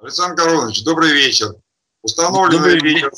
Александр 0.00 0.36
Карлович, 0.36 0.84
добрый 0.84 1.12
вечер. 1.12 1.54
Установлена 2.02 2.62
добрый 2.62 2.80
видео, 2.80 3.10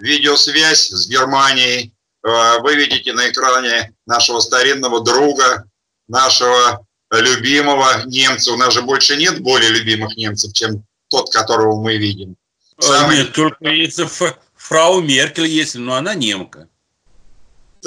видеосвязь 0.00 0.88
с 0.90 1.08
Германией. 1.08 1.94
Э, 2.24 2.58
вы 2.60 2.74
видите 2.74 3.12
на 3.12 3.30
экране 3.30 3.94
нашего 4.04 4.40
старинного 4.40 5.04
друга, 5.04 5.64
нашего 6.08 6.84
любимого 7.12 8.02
немца. 8.06 8.52
У 8.52 8.56
нас 8.56 8.74
же 8.74 8.82
больше 8.82 9.16
нет 9.16 9.40
более 9.40 9.70
любимых 9.70 10.16
немцев, 10.16 10.52
чем 10.54 10.84
тот, 11.08 11.32
которого 11.32 11.80
мы 11.80 11.96
видим. 11.98 12.36
А, 12.78 12.82
Самый... 12.82 13.18
Нет, 13.18 13.32
только 13.32 13.66
если 13.66 14.08
фрау 14.56 15.00
Меркель 15.00 15.46
есть, 15.46 15.76
но 15.76 15.94
она 15.94 16.14
немка. 16.14 16.68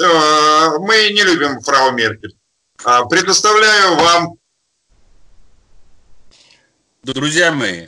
Э, 0.00 0.78
мы 0.78 1.10
не 1.10 1.22
любим 1.22 1.60
фрау 1.60 1.92
Меркель. 1.92 2.34
А, 2.82 3.04
предоставляю 3.04 3.96
вам 3.96 4.39
Друзья 7.02 7.50
мои, 7.50 7.86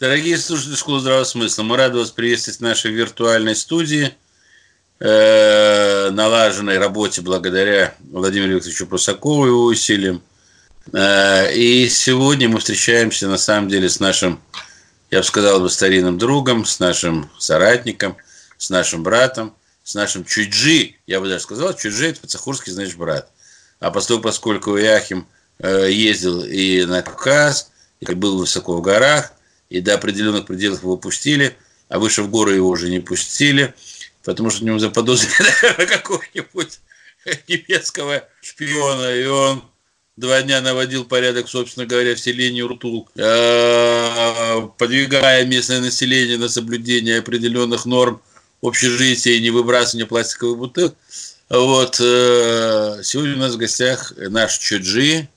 дорогие 0.00 0.38
слушатели 0.38 0.74
Школы 0.74 1.00
Здравого 1.00 1.24
Смысла, 1.24 1.64
мы 1.64 1.76
рады 1.76 1.98
вас 1.98 2.10
приветствовать 2.10 2.60
в 2.60 2.62
нашей 2.62 2.90
виртуальной 2.90 3.54
студии, 3.54 4.14
э, 5.00 6.08
налаженной 6.12 6.78
работе 6.78 7.20
благодаря 7.20 7.94
Владимиру 8.10 8.54
Викторовичу 8.54 8.86
Прусакову 8.86 9.44
и 9.44 9.48
его 9.50 9.64
усилиям. 9.66 10.22
Э, 10.94 11.52
и 11.52 11.90
сегодня 11.90 12.48
мы 12.48 12.60
встречаемся 12.60 13.28
на 13.28 13.36
самом 13.36 13.68
деле 13.68 13.90
с 13.90 14.00
нашим, 14.00 14.40
я 15.10 15.18
бы 15.18 15.24
сказал 15.24 15.60
бы, 15.60 15.68
старинным 15.68 16.16
другом, 16.16 16.64
с 16.64 16.80
нашим 16.80 17.30
соратником, 17.38 18.16
с 18.56 18.70
нашим 18.70 19.02
братом, 19.02 19.54
с 19.84 19.94
нашим 19.94 20.24
Чуджи, 20.24 20.94
я 21.06 21.20
бы 21.20 21.28
даже 21.28 21.42
сказал, 21.42 21.74
Чуджи 21.74 22.08
это 22.08 22.22
по-цахурски 22.22 22.70
значит 22.70 22.96
брат. 22.96 23.28
А 23.78 23.90
поскольку, 23.90 24.22
поскольку 24.22 24.78
Яхим 24.78 25.26
э, 25.58 25.90
ездил 25.90 26.42
и 26.42 26.86
на 26.86 27.02
Кавказ, 27.02 27.72
и 28.00 28.14
был 28.14 28.38
высоко 28.38 28.76
в 28.76 28.82
горах, 28.82 29.32
и 29.68 29.80
до 29.80 29.94
определенных 29.94 30.46
пределов 30.46 30.82
его 30.82 30.96
пустили, 30.96 31.56
а 31.88 31.98
выше 31.98 32.22
в 32.22 32.30
горы 32.30 32.54
его 32.54 32.68
уже 32.68 32.88
не 32.90 33.00
пустили, 33.00 33.74
потому 34.24 34.50
что 34.50 34.64
у 34.64 34.66
него 34.66 34.78
заподозрили 34.78 35.86
какого-нибудь 35.86 36.80
немецкого 37.48 38.24
шпиона, 38.40 39.14
и 39.14 39.26
он 39.26 39.64
два 40.16 40.42
дня 40.42 40.60
наводил 40.60 41.04
порядок, 41.04 41.48
собственно 41.48 41.86
говоря, 41.86 42.14
в 42.14 42.20
селении 42.20 42.62
Уртул, 42.62 43.08
э, 43.16 44.68
подвигая 44.78 45.44
местное 45.44 45.80
население 45.80 46.38
на 46.38 46.48
соблюдение 46.48 47.18
определенных 47.18 47.86
норм 47.86 48.22
общежития 48.62 49.34
и 49.34 49.40
не 49.40 49.50
выбрасывание 49.50 50.06
пластиковых 50.06 50.58
бутылок. 50.58 50.94
Вот. 51.48 52.00
Э, 52.00 53.00
сегодня 53.02 53.34
у 53.34 53.38
нас 53.38 53.54
в 53.54 53.58
гостях 53.58 54.12
наш 54.16 54.58
Чуджи, 54.58 55.28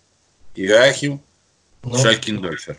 Иахим, 0.56 1.22
ну, 1.84 1.98
Шакиндольфер. 1.98 2.78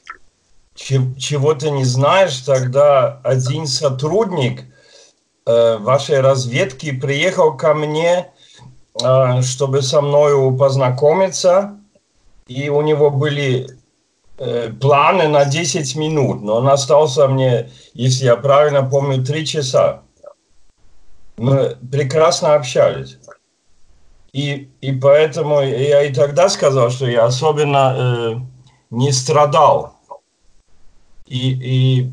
Чего 0.74 1.54
ты 1.54 1.70
не 1.70 1.84
знаешь, 1.84 2.38
тогда 2.38 3.20
один 3.22 3.66
сотрудник 3.66 4.64
э, 5.46 5.76
вашей 5.78 6.20
разведки 6.20 6.92
приехал 6.92 7.56
ко 7.56 7.74
мне, 7.74 8.32
э, 9.02 9.42
чтобы 9.42 9.82
со 9.82 10.00
мною 10.00 10.56
познакомиться, 10.56 11.78
и 12.46 12.68
у 12.68 12.82
него 12.82 13.10
были 13.10 13.68
э, 14.38 14.70
планы 14.80 15.28
на 15.28 15.44
10 15.44 15.96
минут, 15.96 16.42
но 16.42 16.56
он 16.56 16.68
остался 16.68 17.28
мне, 17.28 17.70
если 17.92 18.24
я 18.24 18.36
правильно 18.36 18.82
помню, 18.82 19.24
3 19.24 19.46
часа. 19.46 20.02
Мы 21.36 21.76
прекрасно 21.90 22.54
общались. 22.54 23.18
И, 24.32 24.70
и 24.80 24.92
поэтому 24.92 25.60
я 25.60 26.04
и 26.04 26.12
тогда 26.12 26.48
сказал, 26.48 26.90
что 26.90 27.06
я 27.06 27.24
особенно 27.24 27.94
э, 27.96 28.59
не 28.90 29.12
страдал. 29.12 29.94
И, 31.26 31.50
и 31.50 32.12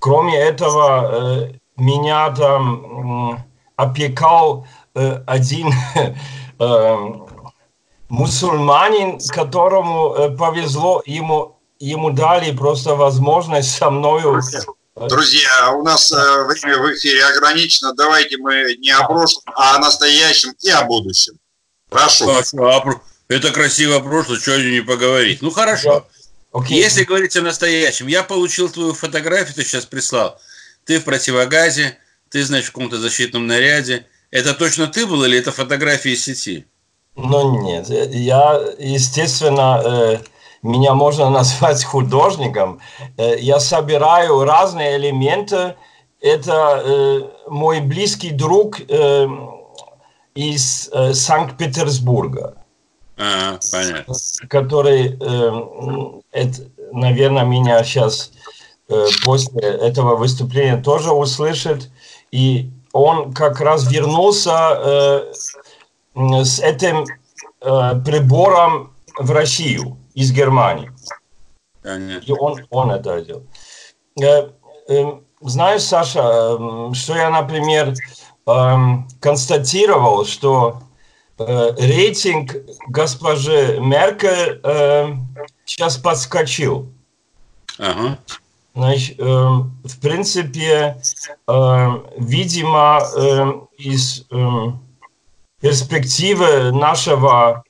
кроме 0.00 0.36
этого, 0.36 1.46
э, 1.46 1.52
меня 1.76 2.30
там 2.30 3.34
э, 3.34 3.38
опекал 3.76 4.66
э, 4.94 5.22
один 5.26 5.72
э, 6.58 6.96
мусульманин, 8.08 9.20
которому 9.30 10.14
э, 10.14 10.36
повезло, 10.36 11.02
ему, 11.06 11.56
ему 11.78 12.10
дали 12.10 12.56
просто 12.56 12.96
возможность 12.96 13.76
со 13.76 13.90
мною 13.90 14.42
Друзья, 14.96 15.72
у 15.72 15.82
нас 15.82 16.12
э, 16.12 16.44
время 16.44 16.78
в 16.78 16.94
эфире 16.94 17.24
ограничено. 17.24 17.92
Давайте 17.94 18.36
мы 18.38 18.76
не 18.78 18.90
о 18.90 19.04
прошлом, 19.06 19.42
а 19.56 19.74
о 19.74 19.78
настоящем 19.80 20.52
и 20.60 20.70
о 20.70 20.84
будущем. 20.84 21.34
Прошу. 21.90 22.26
Хорошо. 22.26 23.00
Это 23.28 23.50
красивое 23.50 24.00
прошлое, 24.00 24.38
что 24.38 24.60
не 24.62 24.80
поговорить. 24.80 25.40
Ну 25.40 25.50
хорошо. 25.50 26.06
Okay. 26.52 26.74
Если 26.74 27.04
говорить 27.04 27.36
о 27.36 27.42
настоящем, 27.42 28.06
я 28.06 28.22
получил 28.22 28.68
твою 28.68 28.94
фотографию, 28.94 29.54
ты 29.54 29.64
сейчас 29.64 29.86
прислал. 29.86 30.38
Ты 30.84 31.00
в 31.00 31.04
противогазе, 31.04 31.98
ты, 32.28 32.44
значит, 32.44 32.68
в 32.68 32.72
каком-то 32.72 32.98
защитном 32.98 33.46
наряде. 33.46 34.06
Это 34.30 34.54
точно 34.54 34.86
ты 34.86 35.06
был 35.06 35.24
или 35.24 35.38
это 35.38 35.52
фотография 35.52 36.12
из 36.12 36.24
сети? 36.24 36.66
Ну 37.16 37.62
нет, 37.62 37.88
я, 37.88 38.60
естественно, 38.78 39.80
э, 39.84 40.18
меня 40.62 40.94
можно 40.94 41.30
назвать 41.38 41.82
художником. 41.84 42.80
Э, 43.16 43.38
я 43.38 43.58
собираю 43.58 44.44
разные 44.44 44.96
элементы. 44.96 45.76
Это 46.20 46.82
э, 46.84 47.20
мой 47.48 47.80
близкий 47.80 48.30
друг 48.30 48.80
э, 48.80 49.26
из 50.34 50.88
э, 50.92 51.14
Санкт-Петербурга. 51.14 52.63
А, 53.16 53.58
понятно. 53.70 54.14
Который, 54.48 55.16
э, 55.20 56.20
это, 56.32 56.62
наверное, 56.92 57.44
меня 57.44 57.82
сейчас 57.84 58.32
э, 58.88 59.06
после 59.24 59.60
этого 59.60 60.16
выступления 60.16 60.82
тоже 60.82 61.12
услышит. 61.12 61.90
И 62.32 62.70
он 62.92 63.32
как 63.32 63.60
раз 63.60 63.90
вернулся 63.90 64.78
э, 64.78 65.32
с 66.44 66.60
этим 66.60 67.04
э, 67.60 68.00
прибором 68.04 68.92
в 69.18 69.30
Россию 69.30 69.96
из 70.14 70.32
Германии. 70.32 70.90
Понятно. 71.82 72.24
И 72.24 72.32
он, 72.32 72.66
он 72.70 72.90
это 72.90 73.20
делал. 73.20 73.42
Э, 74.20 74.50
э, 74.88 75.04
знаешь, 75.40 75.82
Саша, 75.82 76.20
э, 76.22 76.94
что 76.94 77.16
я, 77.16 77.30
например, 77.30 77.94
э, 78.46 78.76
констатировал, 79.20 80.24
что 80.24 80.80
рейтинг 81.38 82.56
госпожи 82.88 83.78
Меркель 83.80 84.60
э, 84.62 85.14
сейчас 85.64 85.96
подскочил. 85.96 86.92
Ага. 87.78 88.18
Значит, 88.74 89.18
э, 89.18 89.24
в 89.24 90.00
принципе, 90.00 91.00
э, 91.46 91.88
видимо, 92.18 93.02
э, 93.16 93.52
из 93.78 94.26
э, 94.30 94.72
перспективы 95.60 96.72
нашего 96.72 97.64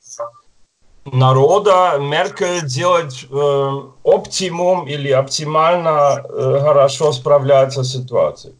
народа 1.05 1.97
Меркель 1.99 2.65
делает 2.65 3.13
э, 3.29 3.81
оптимум 4.03 4.87
или 4.87 5.09
оптимально 5.11 6.23
э, 6.27 6.59
хорошо 6.61 7.11
справляется 7.11 7.83
с 7.83 7.93
ситуацией. 7.93 8.55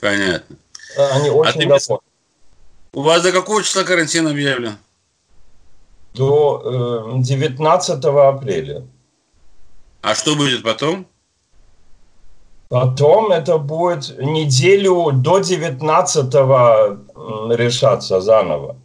Понятно. 0.00 0.56
Они 1.12 1.30
очень 1.30 1.64
а 1.70 1.78
довольны. 1.78 2.03
У 2.94 3.02
вас 3.02 3.22
до 3.22 3.32
какого 3.32 3.62
числа 3.62 3.82
карантин 3.82 4.28
объявлен? 4.28 4.78
До 6.14 7.16
э, 7.16 7.22
19 7.22 8.04
апреля. 8.04 8.86
А 10.00 10.14
что 10.14 10.36
будет 10.36 10.62
потом? 10.62 11.06
Потом 12.68 13.32
это 13.32 13.58
будет 13.58 14.16
неделю 14.18 15.10
до 15.12 15.40
19 15.40 16.34
решаться 17.58 18.20
заново. 18.20 18.76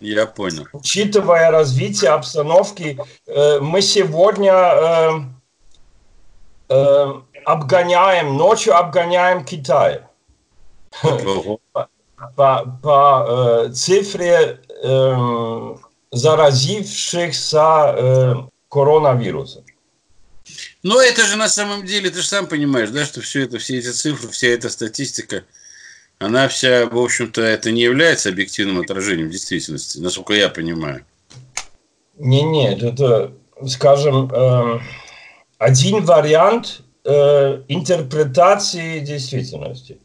Я 0.00 0.26
понял. 0.26 0.66
Учитывая 0.72 1.52
развитие 1.52 2.10
обстановки, 2.10 2.98
э, 3.26 3.60
мы 3.60 3.82
сегодня 3.82 4.52
э, 4.52 5.10
э, 6.70 7.12
обгоняем, 7.44 8.36
ночью 8.36 8.76
обгоняем 8.76 9.44
Китай 9.44 10.00
по, 12.36 12.78
по 12.82 13.26
э, 13.68 13.72
цифре 13.72 14.60
э, 14.82 15.74
заразившихся 16.10 17.94
э, 17.96 18.34
коронавирусом. 18.68 19.64
Но 20.82 21.00
это 21.00 21.24
же 21.24 21.36
на 21.36 21.48
самом 21.48 21.86
деле, 21.86 22.10
ты 22.10 22.20
же 22.20 22.26
сам 22.26 22.46
понимаешь, 22.46 22.90
да, 22.90 23.04
что 23.04 23.20
все 23.20 23.44
это, 23.44 23.58
все 23.58 23.78
эти 23.78 23.90
цифры, 23.90 24.28
вся 24.30 24.48
эта 24.48 24.68
статистика, 24.68 25.44
она 26.18 26.48
вся, 26.48 26.86
в 26.86 26.98
общем-то, 26.98 27.40
это 27.40 27.70
не 27.70 27.82
является 27.82 28.28
объективным 28.28 28.80
отражением 28.80 29.30
действительности, 29.30 29.98
насколько 29.98 30.34
я 30.34 30.48
понимаю. 30.48 31.04
Не, 32.18 32.42
нет, 32.42 32.82
это, 32.82 33.32
скажем, 33.66 34.30
э, 34.32 34.80
один 35.58 36.04
вариант 36.04 36.82
э, 37.04 37.62
интерпретации 37.68 39.00
действительности. 39.00 39.98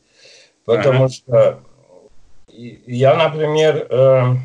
Потому 0.65 1.05
ага. 1.05 1.13
что 1.13 1.63
я, 2.57 3.15
например, 3.15 3.87
э, 3.89 4.35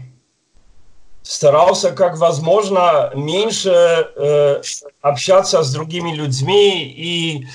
старался 1.22 1.92
как 1.92 2.18
возможно 2.18 3.10
меньше 3.14 3.70
э, 3.70 4.62
общаться 5.00 5.62
с 5.62 5.72
другими 5.72 6.12
людьми 6.14 6.84
и 6.84 7.46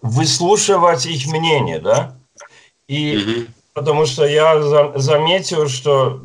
выслушивать 0.00 1.06
их 1.06 1.26
мнение, 1.26 1.78
да. 1.78 2.16
И 2.88 3.14
mm-hmm. 3.14 3.48
потому 3.74 4.06
что 4.06 4.26
я 4.26 4.60
за, 4.60 4.92
заметил, 4.96 5.68
что 5.68 6.22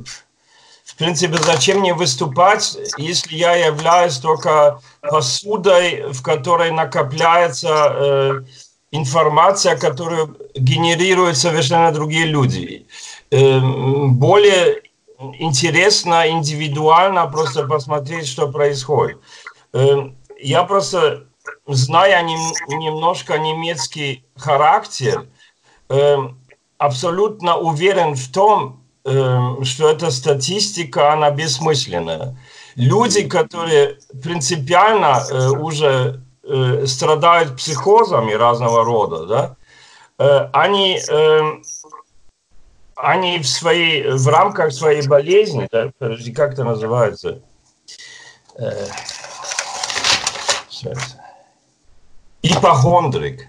в 0.84 0.96
принципе 0.96 1.38
зачем 1.38 1.80
мне 1.80 1.94
выступать, 1.94 2.76
если 2.98 3.36
я 3.36 3.54
являюсь 3.54 4.18
только 4.18 4.80
посудой, 5.02 6.12
в 6.12 6.24
которой 6.24 6.72
накопляется 6.72 7.68
э, 7.70 8.42
информация, 8.92 9.78
которую 9.78 10.36
генерируют 10.56 11.38
совершенно 11.38 11.92
другие 11.92 12.26
люди. 12.26 12.88
Э, 13.30 13.60
более 13.60 14.82
интересно 15.40 16.30
индивидуально 16.30 17.28
просто 17.28 17.68
посмотреть, 17.68 18.28
что 18.28 18.48
происходит. 18.48 19.20
Э, 19.74 20.10
я 20.40 20.64
просто, 20.64 21.26
зная 21.68 22.22
немножко 22.22 23.38
немецкий 23.38 24.26
характер, 24.36 25.28
э, 25.90 26.18
абсолютно 26.78 27.58
уверен 27.58 28.16
в 28.16 28.32
том, 28.32 28.84
что 29.64 29.90
эта 29.90 30.12
статистика, 30.12 31.14
она 31.14 31.32
бессмысленная. 31.32 32.38
Люди, 32.76 33.26
которые 33.26 34.00
принципиально 34.22 35.24
уже 35.62 36.24
страдают 36.86 37.56
психозами 37.56 38.34
разного 38.34 38.84
рода, 38.84 39.56
да, 40.18 40.50
они 40.52 41.00
они 42.98 43.40
в 43.40 43.48
своей, 43.48 44.10
в 44.10 44.28
рамках 44.28 44.74
своей 44.74 45.08
болезни, 45.08 45.68
да, 45.72 45.92
подожди, 45.98 46.32
как 46.32 46.54
это 46.54 46.64
называется? 46.64 47.42
Э, 48.58 48.88
ипохондрик. 52.42 53.48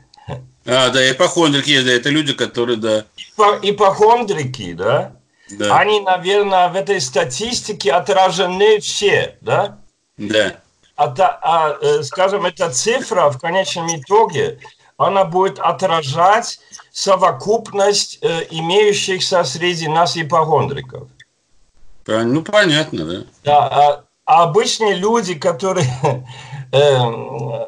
А, 0.67 0.91
да, 0.91 1.11
ипохондрики 1.11 1.71
есть, 1.71 1.87
да, 1.87 1.93
это 1.93 2.11
люди, 2.11 2.35
которые, 2.35 2.77
да. 2.77 3.07
Ипо, 3.17 3.59
ипохондрики, 3.63 4.75
да? 4.75 5.13
да, 5.51 5.79
они, 5.79 6.01
наверное, 6.01 6.69
в 6.69 6.77
этой 6.77 7.01
статистике 7.01 7.93
отражены 7.93 8.79
все, 8.81 9.39
да? 9.41 9.79
Да. 10.19 10.57
А, 10.97 11.15
а, 11.17 11.79
э, 11.81 12.03
скажем, 12.03 12.45
эта 12.45 12.71
цифра 12.71 13.31
в 13.31 13.39
конечном 13.39 13.89
итоге, 13.97 14.59
она 14.99 15.25
будет 15.25 15.59
отражать 15.61 16.59
совокупность 16.91 18.19
э, 18.21 18.47
имеющихся 18.51 19.45
среди 19.45 19.89
нас 19.89 20.17
ипохондриков. 20.17 21.09
Ну, 22.07 22.43
понятно, 22.43 23.05
да. 23.05 23.25
Да, 23.45 23.67
а, 23.67 24.05
а 24.27 24.43
обычные 24.45 24.95
люди, 24.95 25.35
которые 25.35 25.87
э, 26.73 26.99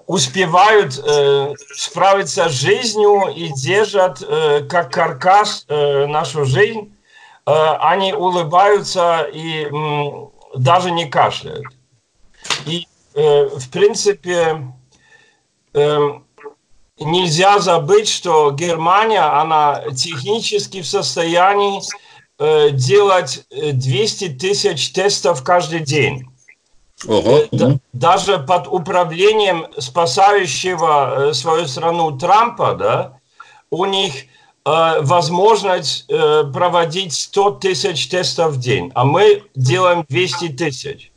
успевают 0.06 0.98
э, 0.98 1.54
справиться 1.74 2.48
с 2.48 2.52
жизнью 2.52 3.32
и 3.34 3.48
держат 3.52 4.22
э, 4.22 4.64
как 4.68 4.92
каркас 4.92 5.66
э, 5.68 6.06
нашу 6.06 6.44
жизнь, 6.44 6.96
э, 7.46 7.52
они 7.52 8.12
улыбаются 8.12 9.28
и 9.32 9.66
э, 9.66 10.58
даже 10.58 10.90
не 10.90 11.08
кашляют. 11.08 11.66
И, 12.66 12.88
э, 13.14 13.44
в 13.44 13.70
принципе, 13.70 14.72
э, 15.74 15.98
нельзя 17.00 17.58
забыть, 17.58 18.08
что 18.08 18.50
Германия, 18.52 19.22
она 19.22 19.82
технически 19.96 20.82
в 20.82 20.86
состоянии 20.86 21.80
э, 22.38 22.70
делать 22.70 23.44
200 23.50 24.24
э, 24.24 24.28
тысяч 24.30 24.92
тестов 24.92 25.42
каждый 25.42 25.80
день. 25.80 26.26
Ого. 27.06 27.40
Э, 27.50 27.76
даже 27.92 28.38
под 28.38 28.66
управлением 28.68 29.66
спасающего 29.78 31.32
свою 31.32 31.66
страну 31.66 32.18
Трампа, 32.18 32.74
да, 32.74 33.20
у 33.70 33.84
них 33.86 34.12
э, 34.14 35.00
возможность 35.00 36.04
э, 36.08 36.44
проводить 36.52 37.14
100 37.14 37.50
тысяч 37.52 38.08
тестов 38.08 38.54
в 38.54 38.60
день, 38.60 38.90
а 38.94 39.04
мы 39.04 39.44
делаем 39.54 40.04
200 40.08 40.48
тысяч. 40.50 41.12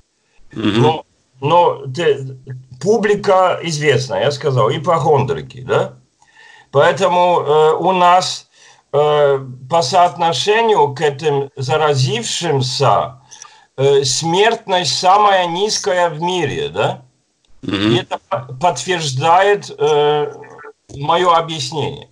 Угу. 0.54 0.62
Но, 0.62 1.06
но 1.42 1.86
ты, 1.94 2.38
публика 2.84 3.60
известная, 3.64 4.26
я 4.26 4.32
сказал, 4.32 4.70
ипохондрики, 4.70 5.62
да? 5.62 5.94
Поэтому 6.72 7.40
э, 7.40 7.74
у 7.76 7.94
нас 7.94 8.50
э, 8.92 9.40
по 9.70 9.82
соотношению 9.82 10.94
к 10.94 11.00
этим 11.00 11.50
заразившимся 11.56 13.22
э, 13.78 14.04
смертность 14.04 15.00
самая 15.00 15.48
низкая 15.48 16.10
в 16.10 16.22
мире, 16.22 16.68
да? 16.68 17.06
Угу. 17.64 17.76
И 17.76 17.96
это 17.96 18.20
подтверждает 18.60 19.72
э, 19.78 20.34
мое 20.90 21.34
объяснение. 21.34 22.10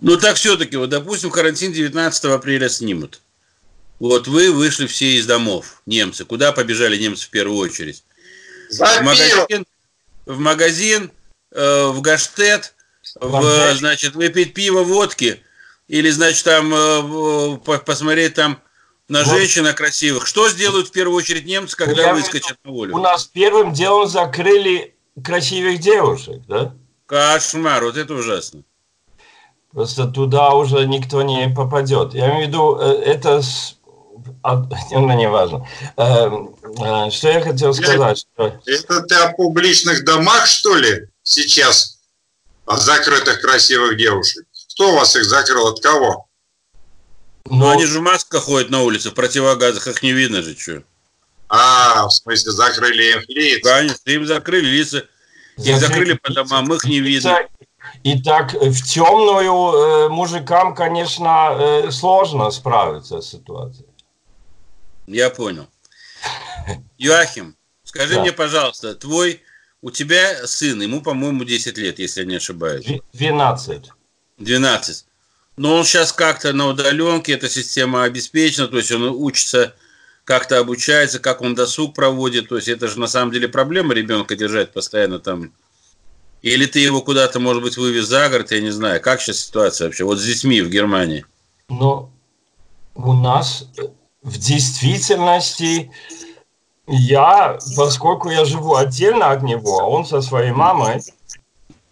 Ну 0.00 0.16
так 0.16 0.36
все-таки, 0.36 0.76
вот 0.76 0.90
допустим, 0.90 1.30
карантин 1.30 1.72
19 1.72 2.24
апреля 2.26 2.68
снимут. 2.68 3.22
Вот 3.98 4.28
вы 4.28 4.52
вышли 4.52 4.86
все 4.86 5.16
из 5.16 5.26
домов, 5.26 5.82
немцы. 5.84 6.24
Куда 6.24 6.52
побежали 6.52 6.96
немцы 6.96 7.26
в 7.26 7.30
первую 7.30 7.58
очередь? 7.58 8.04
В 8.70 9.02
магазин, 9.02 9.66
в, 10.26 10.38
магазин, 10.38 11.10
э, 11.52 11.86
в 11.88 12.00
Гаштет, 12.00 12.74
в, 13.20 13.74
значит, 13.74 14.14
выпить 14.14 14.54
пиво, 14.54 14.82
водки, 14.82 15.42
или, 15.88 16.10
значит, 16.10 16.44
там 16.44 16.72
э, 16.72 17.58
посмотреть 17.84 18.34
там 18.34 18.60
на 19.08 19.24
вот. 19.24 19.28
женщин 19.36 19.72
красивых. 19.74 20.26
Что 20.26 20.48
сделают 20.48 20.88
в 20.88 20.92
первую 20.92 21.16
очередь 21.16 21.44
немцы, 21.44 21.76
когда 21.76 22.02
Я 22.02 22.14
выскочат 22.14 22.56
на 22.64 22.70
улицу? 22.70 22.96
У 22.96 23.00
нас 23.00 23.24
первым 23.24 23.72
делом 23.72 24.08
закрыли 24.08 24.94
красивых 25.22 25.80
девушек, 25.80 26.42
да? 26.46 26.74
Кошмар, 27.06 27.82
вот 27.82 27.96
это 27.96 28.14
ужасно. 28.14 28.62
Просто 29.72 30.06
туда 30.06 30.50
уже 30.54 30.86
никто 30.86 31.22
не 31.22 31.48
попадет. 31.48 32.14
Я 32.14 32.30
имею 32.30 32.44
в 32.44 32.48
виду, 32.48 32.78
э, 32.80 33.02
это 33.04 33.42
ну, 34.90 35.16
не 35.16 35.28
важно. 35.28 35.66
Эм, 35.96 36.54
э, 36.78 37.10
что 37.10 37.28
я 37.28 37.40
хотел 37.40 37.74
сказать? 37.74 38.18
Что... 38.18 38.60
Это 38.66 39.02
ты 39.02 39.14
о 39.16 39.32
публичных 39.32 40.04
домах, 40.04 40.46
что 40.46 40.74
ли, 40.76 41.08
сейчас? 41.22 41.98
О 42.66 42.76
закрытых 42.76 43.40
красивых 43.40 43.96
девушек? 43.96 44.46
Кто 44.74 44.92
у 44.92 44.96
вас 44.96 45.16
их 45.16 45.24
закрыл? 45.24 45.68
От 45.68 45.80
кого? 45.80 46.26
Ну, 47.46 47.56
ну 47.56 47.70
они 47.70 47.86
же 47.86 47.98
в 47.98 48.02
масках 48.02 48.44
ходят 48.44 48.70
на 48.70 48.82
улице, 48.82 49.10
в 49.10 49.14
противогазах, 49.14 49.86
их 49.88 50.02
не 50.02 50.12
видно 50.12 50.42
же, 50.42 50.56
что. 50.56 50.82
А, 51.48 52.06
в 52.06 52.12
смысле, 52.12 52.52
закрыли 52.52 53.12
им 53.12 53.22
лица? 53.28 53.68
Конечно, 53.68 54.10
им 54.10 54.26
закрыли 54.26 54.66
лица. 54.66 55.04
Их 55.56 55.78
закрыли 55.78 56.14
по 56.14 56.32
домам, 56.32 56.72
их 56.72 56.84
не 56.84 57.00
видно. 57.00 57.38
И 58.04 58.20
так 58.22 58.54
в 58.54 58.82
темную 58.82 59.52
э, 59.52 60.08
мужикам, 60.08 60.74
конечно, 60.74 61.56
э, 61.58 61.90
сложно 61.90 62.50
справиться 62.50 63.20
с 63.20 63.30
ситуацией. 63.30 63.89
Я 65.12 65.30
понял. 65.30 65.68
Юахим, 66.98 67.56
скажи 67.84 68.14
да. 68.14 68.20
мне, 68.20 68.32
пожалуйста, 68.32 68.94
твой, 68.94 69.42
у 69.82 69.90
тебя 69.90 70.46
сын, 70.46 70.80
ему, 70.80 71.00
по-моему, 71.00 71.44
10 71.44 71.78
лет, 71.78 71.98
если 71.98 72.20
я 72.20 72.26
не 72.26 72.36
ошибаюсь. 72.36 72.86
12. 73.12 73.90
12. 74.38 75.06
Но 75.56 75.76
он 75.76 75.84
сейчас 75.84 76.12
как-то 76.12 76.52
на 76.52 76.68
удаленке, 76.68 77.32
эта 77.32 77.48
система 77.48 78.04
обеспечена, 78.04 78.68
то 78.68 78.76
есть 78.76 78.92
он 78.92 79.02
учится, 79.02 79.74
как-то 80.24 80.58
обучается, 80.58 81.18
как 81.18 81.42
он 81.42 81.54
досуг 81.54 81.94
проводит. 81.94 82.48
То 82.48 82.56
есть 82.56 82.68
это 82.68 82.88
же 82.88 82.98
на 82.98 83.08
самом 83.08 83.32
деле 83.32 83.48
проблема 83.48 83.94
ребенка 83.94 84.36
держать 84.36 84.72
постоянно 84.72 85.18
там. 85.18 85.52
Или 86.42 86.64
ты 86.64 86.78
его 86.78 87.02
куда-то, 87.02 87.40
может 87.40 87.62
быть, 87.62 87.76
вывез 87.76 88.06
за 88.06 88.28
город, 88.30 88.52
я 88.52 88.60
не 88.60 88.70
знаю. 88.70 89.00
Как 89.02 89.20
сейчас 89.20 89.40
ситуация 89.40 89.86
вообще? 89.86 90.04
Вот 90.04 90.18
с 90.18 90.24
детьми 90.24 90.62
в 90.62 90.70
Германии. 90.70 91.26
Ну, 91.68 92.10
у 92.94 93.12
нас 93.12 93.68
в 94.22 94.38
действительности 94.38 95.90
я, 96.86 97.58
поскольку 97.76 98.30
я 98.30 98.44
живу 98.44 98.74
отдельно 98.74 99.30
от 99.30 99.42
него, 99.42 99.80
а 99.80 99.86
он 99.86 100.04
со 100.04 100.20
своей 100.20 100.52
мамой, 100.52 101.02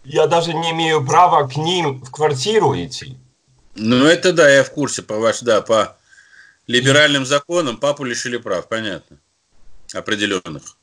я 0.03 0.27
даже 0.27 0.53
не 0.53 0.71
имею 0.71 1.05
права 1.05 1.47
к 1.47 1.55
ним 1.55 2.03
в 2.03 2.11
квартиру 2.11 2.75
идти. 2.75 3.17
Ну, 3.75 4.05
это 4.05 4.33
да, 4.33 4.49
я 4.49 4.63
в 4.63 4.71
курсе, 4.71 5.01
по 5.01 5.17
ваш, 5.17 5.39
да, 5.41 5.61
по 5.61 5.97
либеральным 6.67 7.25
законам 7.25 7.77
папу 7.77 8.03
лишили 8.03 8.37
прав, 8.37 8.67
понятно, 8.67 9.17
определенных. 9.93 10.77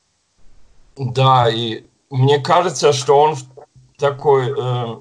Да, 0.97 1.49
и 1.49 1.83
мне 2.09 2.39
кажется, 2.39 2.91
что 2.93 3.19
он 3.19 3.37
такой 3.97 4.49
э, 4.49 4.95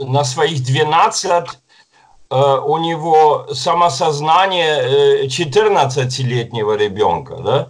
на 0.00 0.24
своих 0.24 0.64
12 0.64 1.30
Э, 1.30 1.44
у 2.32 2.78
него 2.78 3.48
самосознание 3.52 5.26
14-летнего 5.26 6.72
э, 6.72 6.78
ребенка, 6.78 7.36
да, 7.36 7.68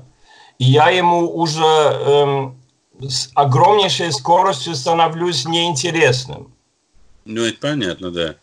и 0.59 0.65
я 0.65 0.91
ему 0.91 1.29
уже 1.37 1.63
эм, 1.63 2.63
с 3.01 3.31
огромнейшей 3.35 4.13
скоростью 4.13 4.77
становлюсь 4.77 5.45
неинтересным. 5.47 6.55
Ну, 7.25 7.43
это 7.43 7.59
понятно, 7.61 8.11
да. 8.11 8.37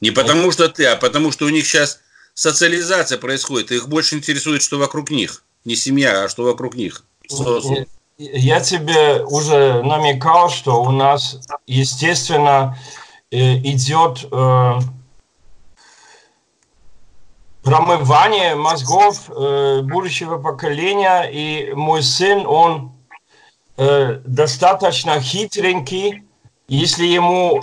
Не 0.00 0.10
потому 0.10 0.50
что 0.52 0.68
ты, 0.68 0.84
а 0.86 0.96
потому 0.96 1.32
что 1.32 1.46
у 1.46 1.48
них 1.48 1.66
сейчас 1.66 2.00
социализация 2.34 3.18
происходит. 3.18 3.70
Их 3.72 3.88
больше 3.88 4.16
интересует, 4.16 4.62
что 4.62 4.78
вокруг 4.78 5.10
них. 5.10 5.44
Не 5.64 5.76
семья, 5.76 6.24
а 6.24 6.28
что 6.28 6.44
вокруг 6.44 6.74
них. 6.74 7.04
Я 8.18 8.60
тебе 8.60 9.24
уже 9.24 9.82
намекал, 9.82 10.50
что 10.50 10.82
у 10.82 10.90
нас, 10.90 11.38
естественно, 11.66 12.78
э, 13.30 13.56
идет 13.58 14.26
э, 14.30 14.80
промывание 17.62 18.54
мозгов 18.54 19.30
э, 19.30 19.80
будущего 19.82 20.38
поколения, 20.38 21.22
и 21.22 21.72
мой 21.74 22.02
сын, 22.02 22.46
он 22.46 22.92
достаточно 23.76 25.18
хитренький, 25.18 26.24
если 26.68 27.06
ему 27.06 27.62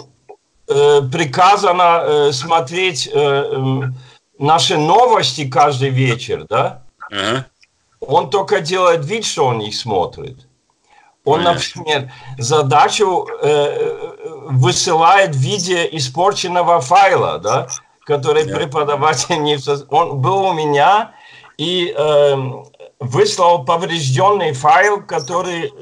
приказано 0.65 2.31
смотреть 2.33 3.07
наши 4.39 4.77
новости 4.77 5.47
каждый 5.47 5.89
вечер, 5.89 6.45
да? 6.49 6.83
Ага. 7.11 7.45
Он 7.99 8.29
только 8.29 8.61
делает 8.61 9.05
вид, 9.05 9.25
что 9.25 9.45
он 9.45 9.59
их 9.61 9.75
смотрит. 9.75 10.47
Он, 11.25 11.43
Понятно. 11.43 11.61
например, 11.75 12.11
задачу 12.37 13.27
э, 13.41 14.15
высылает 14.49 15.35
в 15.35 15.39
виде 15.39 15.87
испорченного 15.91 16.79
файла, 16.79 17.39
да, 17.39 17.67
который 18.05 18.43
yeah. 18.43 18.55
преподаватель 18.55 19.41
не... 19.41 19.57
Он 19.89 20.19
был 20.19 20.43
у 20.45 20.53
меня 20.53 21.13
и 21.57 21.93
э, 21.95 22.35
выслал 22.99 23.65
поврежденный 23.65 24.53
файл, 24.53 25.01
который 25.01 25.73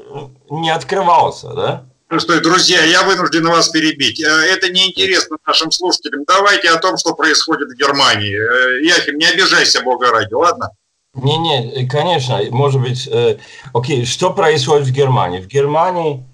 не 0.50 0.70
открывался, 0.70 1.54
да. 1.54 1.84
Ну 2.10 2.18
что, 2.20 2.40
друзья, 2.40 2.82
я 2.84 3.02
вынужден 3.02 3.46
вас 3.46 3.68
перебить. 3.68 4.20
Э, 4.20 4.26
это 4.26 4.72
неинтересно 4.72 5.36
нашим 5.46 5.70
слушателям. 5.70 6.24
Давайте 6.26 6.70
о 6.70 6.78
том, 6.78 6.96
что 6.96 7.14
происходит 7.14 7.68
в 7.68 7.76
Германии. 7.76 8.34
Э, 8.34 8.82
Яхим, 8.82 9.18
не 9.18 9.26
обижайся, 9.26 9.82
Бога 9.82 10.10
ради, 10.10 10.32
ладно? 10.32 10.70
Не-не, 11.14 11.86
конечно, 11.86 12.40
может 12.50 12.80
быть. 12.80 13.08
Э, 13.08 13.38
окей, 13.74 14.04
что 14.06 14.32
происходит 14.32 14.86
в 14.86 14.92
Германии? 14.92 15.40
В 15.40 15.48
Германии 15.48 16.24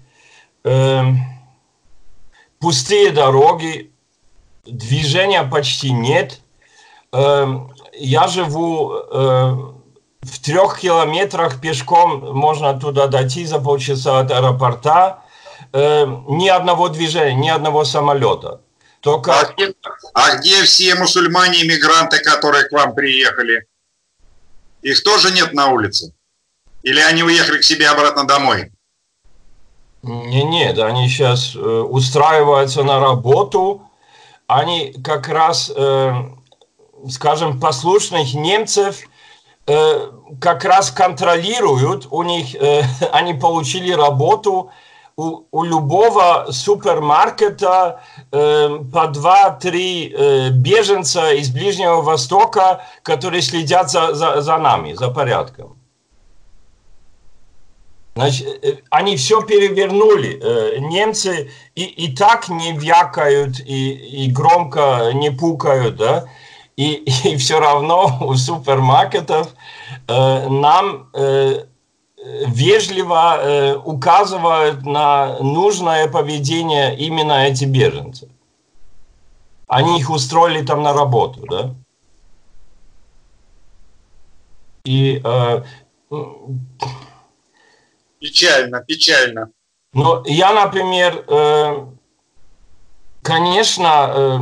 э, 0.63 1.01
пустые 2.59 3.11
дороги, 3.11 3.91
движения 4.65 5.43
почти 5.43 5.91
нет. 5.91 6.39
Э, 7.11 7.47
я 7.93 8.27
живу 8.27 8.93
э, 8.93 9.75
в 10.21 10.41
трех 10.43 10.79
километрах 10.79 11.61
пешком, 11.61 12.33
можно 12.33 12.79
туда 12.79 13.07
дойти 13.07 13.45
за 13.45 13.59
полчаса 13.59 14.19
от 14.19 14.31
аэропорта. 14.31 15.19
Э, 15.71 16.05
ни 16.27 16.47
одного 16.47 16.89
движения, 16.89 17.35
ни 17.35 17.49
одного 17.49 17.85
самолета. 17.85 18.61
Только... 19.01 19.39
А, 19.39 19.53
где, 19.53 19.73
а 20.13 20.37
где 20.37 20.63
все 20.63 20.95
мусульмане-иммигранты, 20.95 22.19
которые 22.19 22.63
к 22.63 22.71
вам 22.71 22.95
приехали? 22.95 23.67
Их 24.81 25.03
тоже 25.03 25.31
нет 25.31 25.53
на 25.53 25.67
улице? 25.67 26.13
Или 26.81 26.99
они 26.99 27.23
уехали 27.23 27.59
к 27.59 27.63
себе 27.63 27.87
обратно 27.87 28.25
домой? 28.25 28.71
Не, 30.01 30.43
нет, 30.43 30.77
они 30.79 31.09
сейчас 31.09 31.55
э, 31.55 31.59
устраиваются 31.59 32.83
на 32.83 32.99
работу. 32.99 33.81
Они 34.47 34.93
как 35.03 35.27
раз, 35.27 35.71
э, 35.75 36.13
скажем, 37.09 37.59
послушных 37.59 38.33
немцев 38.33 39.01
э, 39.67 40.11
как 40.39 40.65
раз 40.65 40.91
контролируют. 40.91 42.07
У 42.11 42.23
них, 42.23 42.55
э, 42.55 42.83
они 43.11 43.33
получили 43.33 43.91
работу 43.91 44.71
у, 45.17 45.43
у 45.51 45.63
любого 45.63 46.47
супермаркета 46.51 48.01
э, 48.31 48.79
по 48.91 49.07
два-три 49.07 50.13
э, 50.13 50.49
беженца 50.49 51.31
из 51.33 51.49
Ближнего 51.49 52.01
Востока, 52.01 52.83
которые 53.01 53.41
следят 53.41 53.89
за, 53.89 54.13
за, 54.13 54.41
за 54.41 54.57
нами, 54.57 54.93
за 54.93 55.09
порядком. 55.09 55.74
Значит, 58.15 58.47
э, 58.63 58.77
они 58.89 59.17
все 59.17 59.41
перевернули. 59.41 60.39
Э, 60.41 60.79
немцы 60.79 61.51
и, 61.75 61.83
и 61.83 62.15
так 62.15 62.47
не 62.47 62.71
вякают, 62.71 63.59
и, 63.59 64.25
и 64.25 64.31
громко 64.31 65.11
не 65.13 65.31
пукают, 65.31 65.97
да? 65.97 66.25
И, 66.77 66.93
и 67.25 67.35
все 67.35 67.59
равно 67.59 68.19
у 68.21 68.35
супермаркетов 68.35 69.53
э, 70.07 70.47
нам 70.47 71.09
э, 71.13 71.65
вежливо 72.47 73.37
э, 73.37 73.75
указывают 73.75 74.85
на 74.85 75.37
нужное 75.39 76.07
поведение 76.07 76.97
именно 76.97 77.45
эти 77.45 77.65
беженцы. 77.65 78.29
Они 79.67 79.99
их 79.99 80.09
устроили 80.09 80.65
там 80.65 80.83
на 80.83 80.93
работу, 80.93 81.45
да? 81.49 81.75
И 84.85 85.21
э, 85.21 85.63
печально, 88.25 88.81
печально. 88.81 89.49
Ну, 89.93 90.23
я, 90.25 90.51
например, 90.53 91.23
э, 91.27 91.85
конечно, 93.21 94.11
э, 94.15 94.39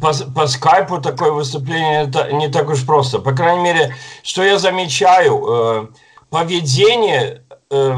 по, 0.00 0.12
по 0.34 0.46
скайпу 0.46 1.00
такое 1.00 1.32
выступление 1.32 2.10
не 2.32 2.48
так 2.48 2.70
уж 2.70 2.86
просто. 2.86 3.18
По 3.18 3.32
крайней 3.32 3.62
мере, 3.62 3.94
что 4.22 4.42
я 4.42 4.58
замечаю, 4.58 5.44
э, 5.46 5.86
поведение 6.30 7.44
э, 7.70 7.94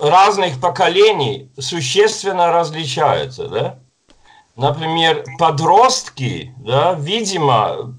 разных 0.00 0.60
поколений 0.60 1.50
существенно 1.58 2.52
различается, 2.52 3.48
да? 3.48 3.78
Например, 4.54 5.24
подростки, 5.38 6.54
да, 6.58 6.94
видимо, 6.94 7.98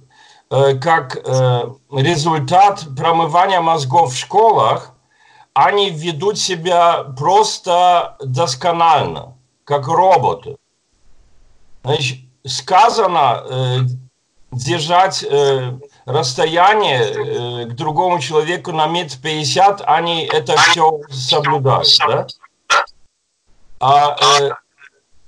э, 0.50 0.76
как 0.80 1.18
э, 1.18 1.70
результат 1.92 2.86
промывания 2.98 3.62
мозгов 3.62 4.14
в 4.14 4.18
школах, 4.18 4.94
они 5.58 5.90
ведут 5.90 6.38
себя 6.38 7.04
просто 7.18 8.16
досконально, 8.20 9.36
как 9.64 9.88
роботы. 9.88 10.58
Значит, 11.84 12.20
сказано 12.46 13.44
э, 13.44 13.78
держать 14.52 15.24
э, 15.24 15.80
расстояние 16.06 17.00
э, 17.00 17.66
к 17.66 17.74
другому 17.74 18.20
человеку 18.20 18.72
на 18.72 18.86
метр 18.86 19.18
пятьдесят, 19.18 19.82
они 19.84 20.26
это 20.26 20.56
все 20.58 21.02
соблюдают, 21.10 21.88
да? 22.08 22.28
А, 23.80 24.16
э, 24.42 24.52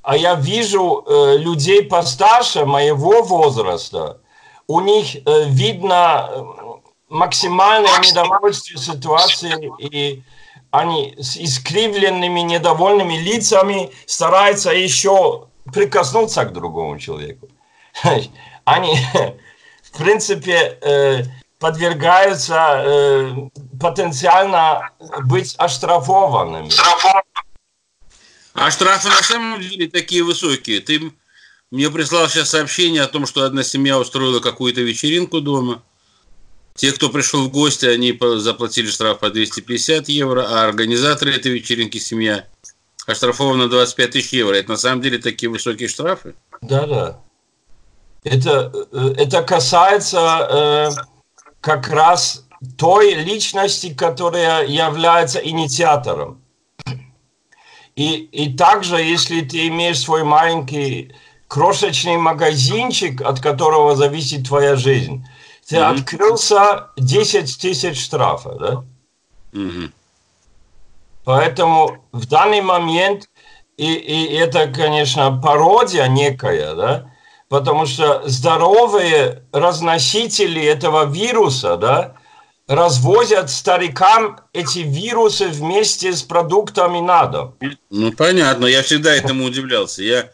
а 0.04 0.16
я 0.16 0.36
вижу 0.36 1.04
э, 1.08 1.38
людей 1.38 1.82
постарше 1.82 2.66
моего 2.66 3.24
возраста, 3.24 4.20
у 4.68 4.80
них 4.80 5.16
э, 5.16 5.46
видно 5.46 6.30
э, 6.30 6.59
максимальное 7.10 8.00
недовольствие 8.00 8.80
ситуации, 8.80 9.72
и 9.80 10.24
они 10.72 11.16
с 11.18 11.38
искривленными, 11.38 12.42
недовольными 12.42 13.16
лицами 13.16 13.92
стараются 14.06 14.72
еще 14.72 15.48
прикоснуться 15.74 16.46
к 16.46 16.54
другому 16.54 17.00
человеку. 17.00 17.50
Они 18.66 18.96
в 19.92 19.98
принципе, 19.98 20.78
э, 20.82 21.24
подвергаются 21.60 22.84
э, 22.86 23.36
потенциально 23.80 24.90
быть 25.24 25.56
оштрафованными. 25.58 26.72
А 28.54 28.72
штрафы 28.72 29.10
на 29.10 29.24
самом 29.24 29.62
деле 29.62 29.88
такие 29.88 30.24
высокие. 30.24 30.80
Ты 30.80 31.12
мне 31.72 31.90
прислал 31.90 32.28
сейчас 32.28 32.50
сообщение 32.50 33.02
о 33.04 33.08
том, 33.08 33.26
что 33.26 33.44
одна 33.44 33.64
семья 33.64 34.00
устроила 34.00 34.40
какую-то 34.40 34.82
вечеринку 34.82 35.42
дома. 35.42 35.84
Те, 36.80 36.94
кто 36.94 37.10
пришел 37.10 37.44
в 37.44 37.52
гости, 37.52 37.86
они 37.86 38.18
заплатили 38.38 38.88
штраф 38.88 39.20
по 39.20 39.30
250 39.30 40.08
евро, 40.08 40.46
а 40.48 40.64
организаторы 40.64 41.36
этой 41.36 41.52
вечеринки, 41.52 41.98
семья, 41.98 42.46
оштрафованы 43.06 43.68
25 43.68 44.12
тысяч 44.12 44.32
евро. 44.32 44.56
Это 44.56 44.70
на 44.70 44.78
самом 44.78 45.02
деле 45.02 45.18
такие 45.18 45.50
высокие 45.50 45.90
штрафы? 45.90 46.36
Да, 46.62 46.88
да. 46.88 47.20
Это, 48.24 48.72
э, 48.94 49.14
это 49.18 49.44
касается 49.44 50.48
э, 50.50 50.90
как 51.60 51.90
раз 51.90 52.46
той 52.78 53.14
личности, 53.14 53.94
которая 53.94 54.66
является 54.66 55.40
инициатором. 55.40 56.42
И, 57.98 58.20
и 58.32 58.54
также, 58.54 58.96
если 58.96 59.42
ты 59.42 59.68
имеешь 59.68 60.00
свой 60.00 60.24
маленький 60.24 61.14
крошечный 61.50 62.16
магазинчик, 62.16 63.20
от 63.20 63.42
которого 63.42 63.98
зависит 63.98 64.48
твоя 64.48 64.78
жизнь, 64.78 65.26
ты 65.70 65.76
mm-hmm. 65.76 66.00
открылся 66.00 66.88
10 66.98 67.62
тысяч 67.62 68.04
штрафа, 68.04 68.56
да? 68.60 68.84
Mm-hmm. 69.54 69.92
Поэтому 71.26 72.04
в 72.12 72.26
данный 72.26 72.62
момент, 72.62 73.30
и, 73.78 73.94
и 73.94 74.34
это, 74.34 74.68
конечно, 74.68 75.40
пародия 75.40 76.08
некая, 76.08 76.74
да, 76.74 77.12
потому 77.50 77.86
что 77.86 78.24
здоровые 78.28 79.44
разносители 79.52 80.64
этого 80.64 81.06
вируса, 81.06 81.78
да, 81.78 82.16
развозят 82.68 83.52
старикам 83.52 84.40
эти 84.54 84.80
вирусы 84.80 85.50
вместе 85.50 86.14
с 86.14 86.24
продуктами 86.24 87.00
на 87.00 87.28
дом. 87.28 87.56
Ну, 87.92 88.12
понятно, 88.12 88.66
я 88.66 88.82
всегда 88.82 89.14
этому 89.14 89.46
удивлялся. 89.46 90.02
Я 90.02 90.32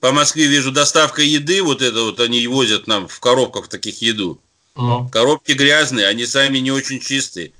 по 0.00 0.12
Москве 0.12 0.46
вижу 0.46 0.72
доставка 0.72 1.22
еды, 1.22 1.62
вот 1.62 1.80
это 1.80 2.02
вот 2.02 2.20
они 2.20 2.46
возят 2.46 2.86
нам 2.86 3.08
в 3.08 3.18
коробках 3.18 3.68
таких 3.68 4.02
еду. 4.02 4.40
Ну. 4.78 5.08
Коробки 5.10 5.52
грязные, 5.52 6.06
они 6.06 6.24
сами 6.24 6.58
не 6.58 6.70
очень 6.70 7.00
чистые. 7.00 7.52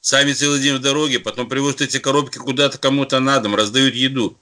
Сами 0.00 0.32
целый 0.32 0.58
день 0.60 0.76
в 0.76 0.80
дороге, 0.80 1.20
потом 1.20 1.48
привозят 1.48 1.82
эти 1.82 1.98
коробки 1.98 2.38
куда-то 2.38 2.78
кому-то 2.78 3.20
на 3.20 3.38
дом, 3.38 3.54
раздают 3.54 3.94
еду. 3.94 4.36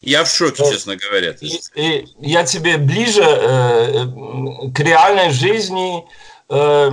Я 0.00 0.24
в 0.24 0.30
шоке, 0.30 0.62
э, 0.62 0.70
честно 0.70 0.96
говоря. 0.96 1.34
И, 1.40 1.60
и 1.74 2.06
я 2.20 2.44
тебе 2.44 2.76
ближе 2.78 3.22
э, 3.22 4.06
к 4.72 4.80
реальной 4.80 5.30
жизни. 5.30 6.04
Э, 6.48 6.90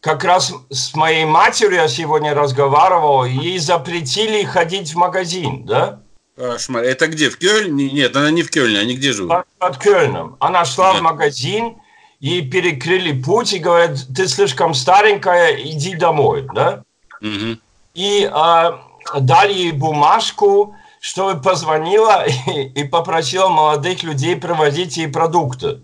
как 0.00 0.24
раз 0.24 0.52
с 0.70 0.94
моей 0.94 1.24
матерью 1.26 1.76
я 1.76 1.88
сегодня 1.88 2.34
разговаривал, 2.34 3.24
ей 3.24 3.58
запретили 3.58 4.44
ходить 4.44 4.92
в 4.92 4.96
магазин, 4.96 5.64
да? 5.66 6.00
Кошмар. 6.36 6.82
Это 6.84 7.06
где? 7.06 7.30
В 7.30 7.38
Кёльне? 7.38 7.90
Нет, 7.90 8.16
она 8.16 8.30
не 8.30 8.42
в 8.42 8.50
Кёльне, 8.50 8.78
они 8.78 8.96
где 8.96 9.12
живут? 9.12 9.30
Под, 9.30 9.46
под 9.58 9.78
Кёльном. 9.78 10.36
Она 10.40 10.64
шла 10.64 10.94
да. 10.94 10.98
в 10.98 11.02
магазин, 11.02 11.76
ей 12.24 12.48
перекрыли 12.48 13.12
путь 13.12 13.52
и 13.52 13.58
говорят, 13.58 13.98
ты 14.16 14.26
слишком 14.26 14.72
старенькая, 14.72 15.56
иди 15.56 15.94
домой, 15.94 16.48
да? 16.54 16.82
Угу. 17.20 17.58
И 17.92 18.30
а, 18.32 18.80
дали 19.20 19.52
ей 19.52 19.72
бумажку, 19.72 20.74
чтобы 21.00 21.38
позвонила 21.42 22.24
и, 22.46 22.62
и 22.62 22.84
попросила 22.84 23.48
молодых 23.48 24.02
людей 24.04 24.36
привозить 24.36 24.96
ей 24.96 25.08
продукты. 25.08 25.82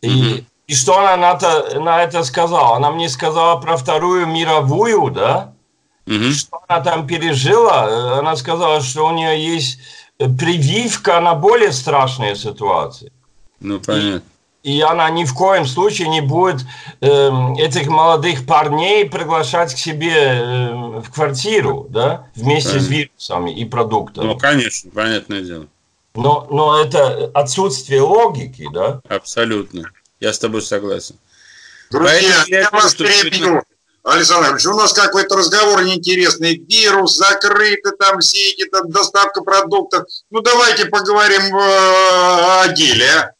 И, 0.00 0.36
угу. 0.36 0.44
и 0.68 0.74
что 0.76 1.00
она 1.00 1.16
на 1.16 1.32
это, 1.32 1.80
на 1.80 2.04
это 2.04 2.22
сказала? 2.22 2.76
Она 2.76 2.92
мне 2.92 3.08
сказала 3.08 3.60
про 3.60 3.76
Вторую 3.76 4.28
мировую, 4.28 5.10
да? 5.10 5.54
Угу. 6.06 6.30
Что 6.34 6.60
она 6.68 6.84
там 6.84 7.04
пережила? 7.04 8.18
Она 8.20 8.36
сказала, 8.36 8.80
что 8.80 9.06
у 9.06 9.10
нее 9.10 9.54
есть 9.54 9.80
прививка 10.18 11.18
на 11.18 11.34
более 11.34 11.72
страшные 11.72 12.36
ситуации. 12.36 13.10
Ну, 13.58 13.80
понятно. 13.80 14.18
И, 14.18 14.33
и 14.64 14.80
она 14.80 15.10
ни 15.10 15.24
в 15.24 15.34
коем 15.34 15.66
случае 15.66 16.08
не 16.08 16.22
будет 16.22 16.62
э, 17.02 17.30
этих 17.58 17.86
молодых 17.86 18.46
парней 18.46 19.08
приглашать 19.08 19.74
к 19.74 19.78
себе 19.78 20.14
э, 20.14 21.00
в 21.00 21.12
квартиру, 21.12 21.86
да, 21.90 22.28
вместе 22.34 22.70
понятно. 22.70 22.88
с 22.88 22.90
вирусами 22.90 23.50
и 23.50 23.64
продуктами. 23.66 24.24
Ну, 24.24 24.38
конечно, 24.38 24.90
понятное 24.90 25.42
дело. 25.42 25.66
Но, 26.14 26.46
но 26.50 26.80
это 26.80 27.30
отсутствие 27.34 28.00
логики, 28.00 28.66
да? 28.72 29.02
Абсолютно. 29.06 29.82
Я 30.18 30.32
с 30.32 30.38
тобой 30.38 30.62
согласен. 30.62 31.16
Друзья, 31.90 32.12
Поэтому 32.12 32.44
я, 32.48 32.60
я 32.60 32.70
вас 32.70 32.94
перебью. 32.94 33.62
Александр 34.02 34.52
Ильич, 34.52 34.66
у 34.66 34.74
нас 34.74 34.94
какой-то 34.94 35.36
разговор 35.36 35.84
неинтересный. 35.84 36.56
Вирус, 36.56 37.16
закрыты 37.16 37.90
там 37.98 38.20
все 38.20 38.50
эти, 38.50 38.66
там, 38.66 38.90
доставка 38.90 39.42
продуктов. 39.42 40.04
Ну, 40.30 40.40
давайте 40.40 40.86
поговорим 40.86 41.54
э, 41.54 42.62
о 42.62 42.68
деле, 42.68 43.06
а? 43.10 43.34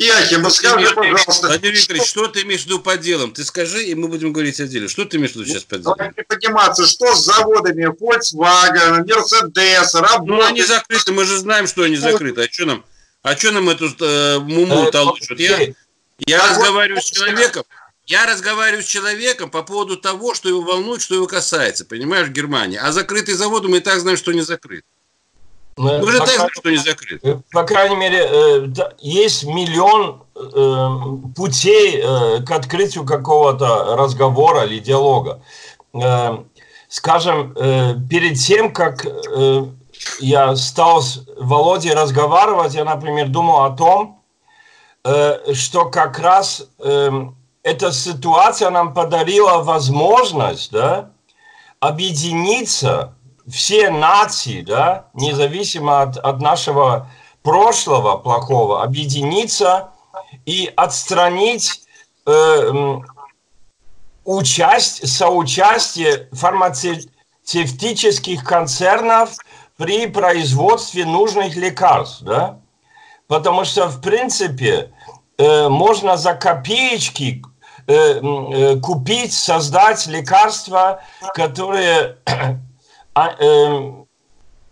Яхим, 0.00 0.40
ну 0.40 0.48
скажи, 0.48 0.94
пожалуйста. 0.94 1.48
Владимир 1.48 1.74
Викторович, 1.74 2.08
что... 2.08 2.24
что 2.24 2.28
ты 2.28 2.42
имеешь 2.42 2.62
в 2.62 2.64
виду 2.64 2.80
по 2.80 2.96
делам? 2.96 3.32
Ты 3.32 3.44
скажи, 3.44 3.84
и 3.84 3.94
мы 3.94 4.08
будем 4.08 4.32
говорить 4.32 4.58
о 4.58 4.66
деле. 4.66 4.88
Что 4.88 5.04
ты 5.04 5.18
имеешь 5.18 5.32
в 5.32 5.34
виду 5.34 5.44
сейчас 5.44 5.64
по 5.64 5.76
делам? 5.76 5.94
Давайте 5.98 6.22
подниматься. 6.22 6.86
Что 6.86 7.14
с 7.14 7.22
заводами 7.22 7.84
Volkswagen, 7.84 9.04
Mercedes, 9.04 10.00
работают? 10.00 10.26
Ну, 10.26 10.42
они 10.42 10.62
закрыты, 10.62 11.12
мы 11.12 11.26
же 11.26 11.36
знаем, 11.36 11.66
что 11.66 11.82
они 11.82 11.96
закрыты. 11.96 12.44
А 12.44 12.50
что 12.50 12.64
нам, 12.64 12.84
а 13.22 13.36
что 13.36 13.50
нам 13.52 13.68
эту 13.68 13.90
э, 14.00 14.38
муму 14.38 14.88
э, 14.88 14.90
толочат? 14.90 15.38
Я, 15.38 15.68
я 16.26 16.48
разговариваю 16.48 17.02
с 17.02 17.04
человеком, 17.04 17.64
я 18.06 18.24
разговариваю 18.24 18.82
с 18.82 18.86
человеком 18.86 19.50
по 19.50 19.62
поводу 19.62 19.98
того, 19.98 20.34
что 20.34 20.48
его 20.48 20.62
волнует, 20.62 21.02
что 21.02 21.14
его 21.14 21.26
касается. 21.26 21.84
Понимаешь, 21.84 22.28
Германия. 22.28 22.80
А 22.80 22.90
закрытый 22.90 23.34
завод, 23.34 23.66
мы 23.66 23.76
и 23.76 23.80
так 23.80 24.00
знаем, 24.00 24.16
что 24.16 24.32
не 24.32 24.40
закрыт. 24.40 24.82
Мы 25.80 25.96
ну, 25.96 26.04
уже 26.04 26.18
так 26.18 26.50
что 26.52 26.70
не 26.70 26.76
закрыт. 26.76 27.24
Э, 27.24 27.40
по 27.52 27.62
крайней 27.62 27.96
мере, 27.96 28.28
э, 28.28 28.68
есть 28.98 29.44
миллион 29.44 30.22
э, 30.36 30.88
путей 31.34 32.02
к 32.44 32.50
открытию 32.50 33.06
какого-то 33.06 33.96
разговора 33.96 34.64
или 34.64 34.78
диалога. 34.78 35.40
Скажем, 36.88 37.54
перед 38.10 38.38
тем, 38.38 38.72
как 38.72 39.06
я 40.18 40.54
стал 40.56 41.00
с 41.00 41.24
Володей 41.38 41.94
разговаривать, 41.94 42.74
я, 42.74 42.84
например, 42.84 43.28
думал 43.28 43.64
о 43.64 43.70
том, 43.70 44.22
что 45.54 45.84
как 45.86 46.18
раз 46.18 46.66
эта 47.62 47.92
ситуация 47.92 48.70
нам 48.70 48.92
подарила 48.92 49.62
возможность 49.62 50.72
да, 50.72 51.10
объединиться, 51.78 53.14
все 53.50 53.90
нации, 53.90 54.62
да, 54.62 55.06
независимо 55.14 56.02
от, 56.02 56.16
от 56.16 56.40
нашего 56.40 57.08
прошлого 57.42 58.16
плохого, 58.16 58.82
объединиться 58.82 59.90
и 60.46 60.72
отстранить 60.76 61.82
э, 62.26 63.00
участь, 64.24 65.08
соучастие 65.08 66.28
фармацевтических 66.32 68.44
концернов 68.44 69.34
при 69.76 70.06
производстве 70.06 71.04
нужных 71.04 71.56
лекарств. 71.56 72.22
Да? 72.22 72.60
Потому 73.26 73.64
что, 73.64 73.88
в 73.88 74.00
принципе, 74.00 74.92
э, 75.38 75.68
можно 75.68 76.16
за 76.16 76.34
копеечки 76.34 77.42
Э, 77.92 78.20
э, 78.22 78.76
купить, 78.76 79.32
создать 79.32 80.06
лекарства, 80.06 81.02
которые 81.34 82.18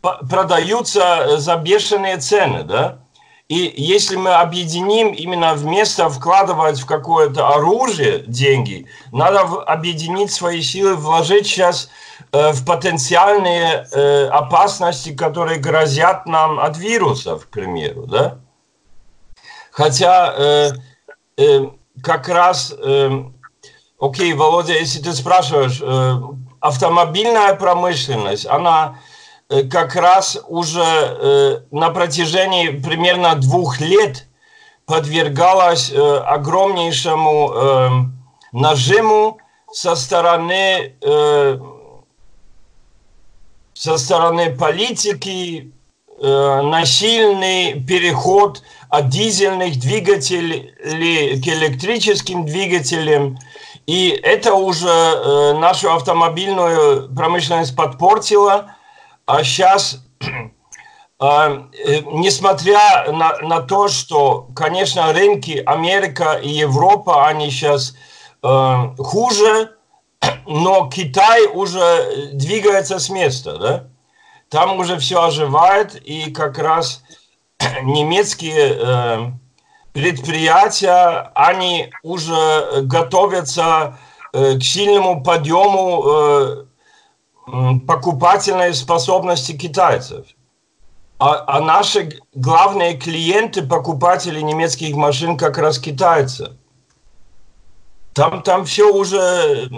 продаются 0.00 1.38
за 1.38 1.56
бешеные 1.56 2.18
цены, 2.18 2.62
да? 2.62 2.98
И 3.48 3.72
если 3.76 4.16
мы 4.16 4.34
объединим 4.34 5.12
именно 5.14 5.54
вместо 5.54 6.10
вкладывать 6.10 6.78
в 6.80 6.86
какое-то 6.86 7.48
оружие 7.48 8.18
деньги, 8.26 8.86
надо 9.10 9.40
объединить 9.62 10.30
свои 10.30 10.60
силы, 10.60 10.96
вложить 10.96 11.46
сейчас 11.46 11.88
в 12.30 12.64
потенциальные 12.66 13.86
опасности, 14.28 15.14
которые 15.14 15.58
грозят 15.58 16.26
нам 16.26 16.60
от 16.60 16.76
вирусов, 16.76 17.46
к 17.46 17.48
примеру, 17.48 18.06
да? 18.06 18.38
Хотя 19.70 20.74
как 22.02 22.28
раз, 22.28 22.74
э, 22.76 23.24
окей, 24.00 24.32
Володя, 24.34 24.74
если 24.74 25.00
ты 25.00 25.12
спрашиваешь, 25.12 25.80
э, 25.82 26.20
автомобильная 26.68 27.54
промышленность, 27.54 28.46
она 28.46 28.98
э, 29.48 29.64
как 29.64 29.96
раз 29.96 30.38
уже 30.48 30.82
э, 30.82 31.60
на 31.70 31.90
протяжении 31.90 32.68
примерно 32.68 33.34
двух 33.34 33.80
лет 33.80 34.26
подвергалась 34.86 35.90
э, 35.90 36.18
огромнейшему 36.18 37.52
э, 37.52 37.88
нажиму 38.52 39.38
со 39.70 39.96
стороны 39.96 40.94
со 43.74 43.96
стороны 43.96 44.56
политики, 44.56 45.70
насильный 46.20 47.78
переход 47.78 48.62
от 48.88 49.08
дизельных 49.10 49.78
двигателей 49.78 50.72
к 51.40 51.46
электрическим 51.46 52.46
двигателям. 52.46 53.38
И 53.88 54.10
это 54.10 54.52
уже 54.52 54.86
э, 54.86 55.54
нашу 55.54 55.90
автомобильную 55.90 57.08
промышленность 57.14 57.74
подпортило. 57.74 58.74
А 59.24 59.42
сейчас, 59.42 60.04
э, 60.20 60.26
э, 61.20 62.00
несмотря 62.12 63.10
на, 63.10 63.38
на 63.38 63.62
то, 63.62 63.88
что, 63.88 64.50
конечно, 64.54 65.10
рынки 65.14 65.62
Америка 65.64 66.34
и 66.34 66.50
Европа, 66.50 67.28
они 67.28 67.50
сейчас 67.50 67.96
э, 68.42 68.94
хуже, 68.98 69.72
но 70.46 70.90
Китай 70.90 71.46
уже 71.46 72.32
двигается 72.34 72.98
с 72.98 73.08
места, 73.08 73.56
да? 73.56 73.88
Там 74.50 74.78
уже 74.78 74.98
все 74.98 75.22
оживает, 75.22 75.94
и 75.94 76.30
как 76.30 76.58
раз 76.58 77.02
немецкие 77.82 78.76
э, 78.78 79.30
предприятия, 79.98 81.32
они 81.34 81.90
уже 82.04 82.82
готовятся 82.82 83.98
э, 84.32 84.56
к 84.56 84.62
сильному 84.62 85.24
подъему 85.24 86.04
э, 86.06 86.64
покупательной 87.86 88.74
способности 88.74 89.52
китайцев. 89.52 90.26
А, 91.18 91.42
а 91.48 91.60
наши 91.60 92.20
главные 92.32 92.96
клиенты, 92.96 93.62
покупатели 93.62 94.40
немецких 94.40 94.94
машин, 94.94 95.36
как 95.36 95.58
раз 95.58 95.80
китайцы. 95.80 96.52
Там, 98.12 98.42
там 98.42 98.64
все 98.66 98.94
уже 98.94 99.68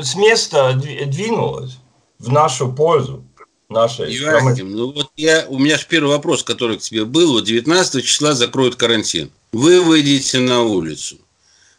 с 0.00 0.14
места 0.14 0.74
двинулось 0.74 1.78
в 2.20 2.30
нашу 2.30 2.72
пользу 2.72 3.24
нашей 3.68 4.16
Ивахим, 4.16 4.72
ну 4.74 4.92
вот 4.92 5.10
я, 5.16 5.44
у 5.48 5.58
меня 5.58 5.76
же 5.76 5.86
первый 5.88 6.10
вопрос, 6.10 6.42
который 6.42 6.78
к 6.78 6.80
тебе 6.80 7.04
был. 7.04 7.32
Вот 7.32 7.44
19 7.44 8.04
числа 8.04 8.32
закроют 8.32 8.76
карантин. 8.76 9.30
Вы 9.52 9.80
выйдете 9.80 10.38
на 10.40 10.62
улицу. 10.62 11.18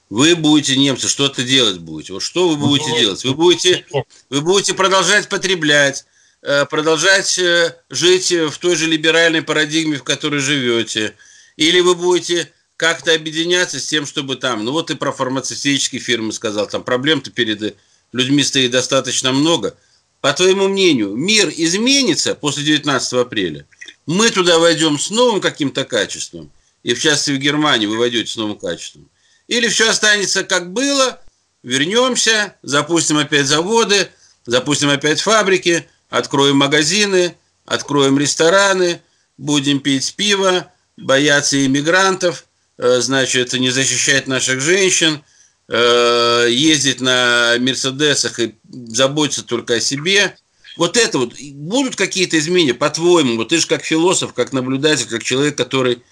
Вы 0.09 0.35
будете, 0.35 0.75
немцы, 0.75 1.07
что-то 1.07 1.43
делать 1.43 1.77
будете. 1.77 2.13
Вот 2.13 2.23
что 2.23 2.49
вы 2.49 2.55
будете 2.55 2.91
нет, 2.91 3.01
делать? 3.01 3.23
Вы 3.23 3.33
будете, 3.35 3.85
вы 4.29 4.41
будете 4.41 4.73
продолжать 4.73 5.29
потреблять, 5.29 6.05
э, 6.41 6.65
продолжать 6.65 7.37
э, 7.37 7.75
жить 7.89 8.31
в 8.31 8.57
той 8.57 8.75
же 8.75 8.87
либеральной 8.87 9.43
парадигме, 9.43 9.97
в 9.97 10.03
которой 10.03 10.39
живете. 10.39 11.13
Или 11.57 11.79
вы 11.79 11.93
будете 11.93 12.51
как-то 12.75 13.13
объединяться 13.13 13.79
с 13.79 13.85
тем, 13.85 14.05
чтобы 14.05 14.37
там, 14.37 14.63
ну 14.65 14.71
вот 14.71 14.87
ты 14.87 14.95
про 14.95 15.11
фармацевтические 15.11 16.01
фирмы 16.01 16.31
сказал, 16.33 16.65
там 16.67 16.83
проблем-то 16.83 17.29
перед 17.29 17.75
людьми 18.13 18.41
стоит 18.41 18.71
достаточно 18.71 19.31
много. 19.31 19.75
По 20.21 20.33
твоему 20.33 20.69
мнению, 20.69 21.15
мир 21.15 21.51
изменится 21.55 22.35
после 22.35 22.63
19 22.63 23.13
апреля? 23.13 23.65
Мы 24.05 24.29
туда 24.31 24.59
войдем 24.59 24.97
с 24.97 25.09
новым 25.11 25.39
каким-то 25.39 25.85
качеством, 25.85 26.51
и 26.83 26.93
в 26.93 26.99
частности 26.99 27.31
в 27.31 27.39
Германии 27.39 27.85
вы 27.85 27.97
войдете 27.97 28.31
с 28.31 28.35
новым 28.35 28.57
качеством. 28.57 29.09
Или 29.47 29.67
все 29.67 29.89
останется 29.89 30.43
как 30.43 30.71
было, 30.71 31.19
вернемся, 31.63 32.55
запустим 32.61 33.17
опять 33.17 33.47
заводы, 33.47 34.09
запустим 34.45 34.89
опять 34.89 35.21
фабрики, 35.21 35.87
откроем 36.09 36.57
магазины, 36.57 37.35
откроем 37.65 38.17
рестораны, 38.17 39.01
будем 39.37 39.79
пить 39.79 40.13
пиво, 40.15 40.71
бояться 40.97 41.65
иммигрантов, 41.65 42.45
э, 42.77 42.99
значит, 43.01 43.53
не 43.53 43.69
защищать 43.69 44.27
наших 44.27 44.61
женщин, 44.61 45.23
э, 45.67 46.47
ездить 46.49 47.01
на 47.01 47.55
Мерседесах 47.59 48.39
и 48.39 48.55
заботиться 48.71 49.43
только 49.43 49.75
о 49.75 49.79
себе. 49.79 50.35
Вот 50.77 50.97
это 50.97 51.19
вот, 51.19 51.33
будут 51.53 51.95
какие-то 51.95 52.37
изменения, 52.37 52.73
по-твоему, 52.73 53.35
вот 53.35 53.49
ты 53.49 53.57
же 53.57 53.67
как 53.67 53.83
философ, 53.83 54.33
как 54.33 54.53
наблюдатель, 54.53 55.07
как 55.07 55.23
человек, 55.23 55.57
который 55.57 56.03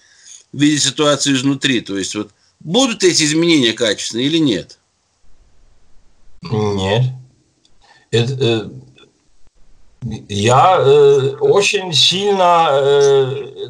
видит 0.53 0.83
ситуацию 0.83 1.35
изнутри, 1.35 1.81
то 1.81 1.97
есть 1.97 2.15
вот 2.15 2.31
будут 2.59 3.03
эти 3.03 3.23
изменения 3.23 3.73
качественные 3.73 4.27
или 4.27 4.37
нет? 4.37 4.79
Нет. 6.41 7.03
Это, 8.11 8.33
э, 8.39 8.69
я 10.29 10.77
э, 10.79 11.35
очень 11.39 11.93
сильно 11.93 12.69
э, 12.71 13.69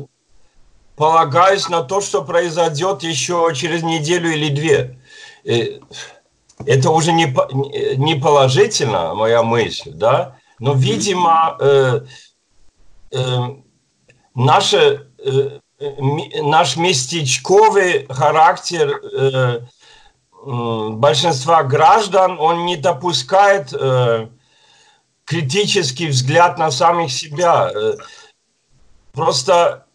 полагаюсь 0.95 1.69
на 1.69 1.83
то, 1.83 2.01
что 2.01 2.23
произойдет 2.23 3.03
еще 3.03 3.51
через 3.55 3.83
неделю 3.83 4.31
или 4.31 4.49
две. 4.49 4.99
Э, 5.45 5.79
это 6.65 6.89
уже 6.91 7.11
не, 7.13 7.33
не 7.97 8.15
положительно, 8.15 9.13
моя 9.13 9.43
мысль, 9.43 9.91
да, 9.91 10.37
но, 10.59 10.73
видимо, 10.73 11.55
э, 11.59 12.01
э, 13.11 13.37
наше, 14.33 15.07
э, 15.23 15.59
наш 15.79 16.75
местечковый 16.75 18.07
характер 18.07 18.99
э, 19.13 19.61
большинства 20.43 21.63
граждан, 21.63 22.39
он 22.39 22.65
не 22.65 22.77
допускает 22.77 23.73
э, 23.73 24.27
критический 25.27 26.07
взгляд 26.07 26.57
на 26.57 26.71
самих 26.71 27.11
себя. 27.11 27.69
Э, 27.75 27.95
просто 29.11 29.85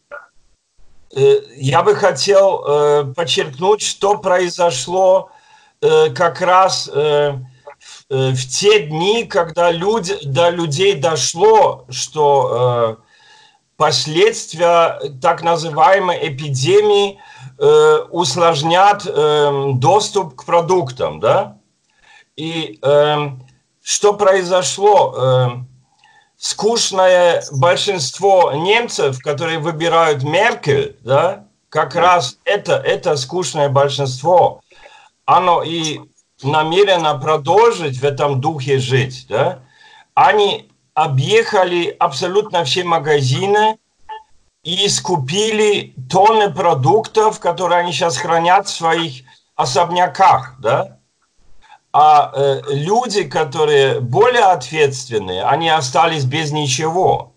э, 1.17 1.41
я 1.57 1.83
бы 1.83 1.97
хотел 1.97 2.63
э, 2.65 3.15
подчеркнуть, 3.17 3.83
что 3.83 4.19
произошло 4.19 5.31
как 6.15 6.41
раз 6.41 6.87
в 6.87 8.37
те 8.49 8.87
дни, 8.87 9.25
когда 9.25 9.73
люди, 9.73 10.17
до 10.23 10.49
людей 10.51 10.95
дошло, 10.95 11.87
что 11.91 13.02
последствия 13.83 15.01
так 15.21 15.43
называемой 15.43 16.29
эпидемии 16.29 17.19
усложнят 18.11 19.05
доступ 19.81 20.37
к 20.37 20.45
продуктам, 20.45 21.19
да? 21.19 21.59
И 22.37 22.79
что 23.83 24.15
произошло? 24.15 25.15
Эм, 25.17 25.69
скучное 26.37 27.43
большинство 27.51 28.53
немцев, 28.53 29.19
которые 29.21 29.59
выбирают 29.59 30.23
Меркель, 30.23 30.97
да, 31.01 31.47
как 31.69 31.97
раз 31.97 32.39
это, 32.45 32.75
это 32.75 33.17
скучное 33.17 33.69
большинство, 33.69 34.61
оно 35.25 35.63
и 35.65 36.01
намерено 36.43 37.19
продолжить 37.19 37.99
в 37.99 38.05
этом 38.05 38.41
духе 38.41 38.79
жить, 38.79 39.27
да, 39.29 39.61
они 40.15 40.72
объехали 40.95 41.95
абсолютно 41.99 42.65
все 42.65 42.85
магазины 42.85 43.79
и 44.63 44.89
скупили 44.89 45.95
тонны 46.11 46.53
продуктов, 46.53 47.41
которые 47.41 47.81
они 47.81 47.93
сейчас 47.93 48.17
хранят 48.17 48.67
в 48.67 48.71
своих 48.71 49.25
особняках, 49.57 50.57
да, 50.61 50.99
а 51.93 52.33
э, 52.35 52.63
люди, 52.69 53.25
которые 53.25 54.01
более 54.01 54.45
ответственные, 54.45 55.45
они 55.45 55.69
остались 55.69 56.25
без 56.25 56.51
ничего. 56.51 57.35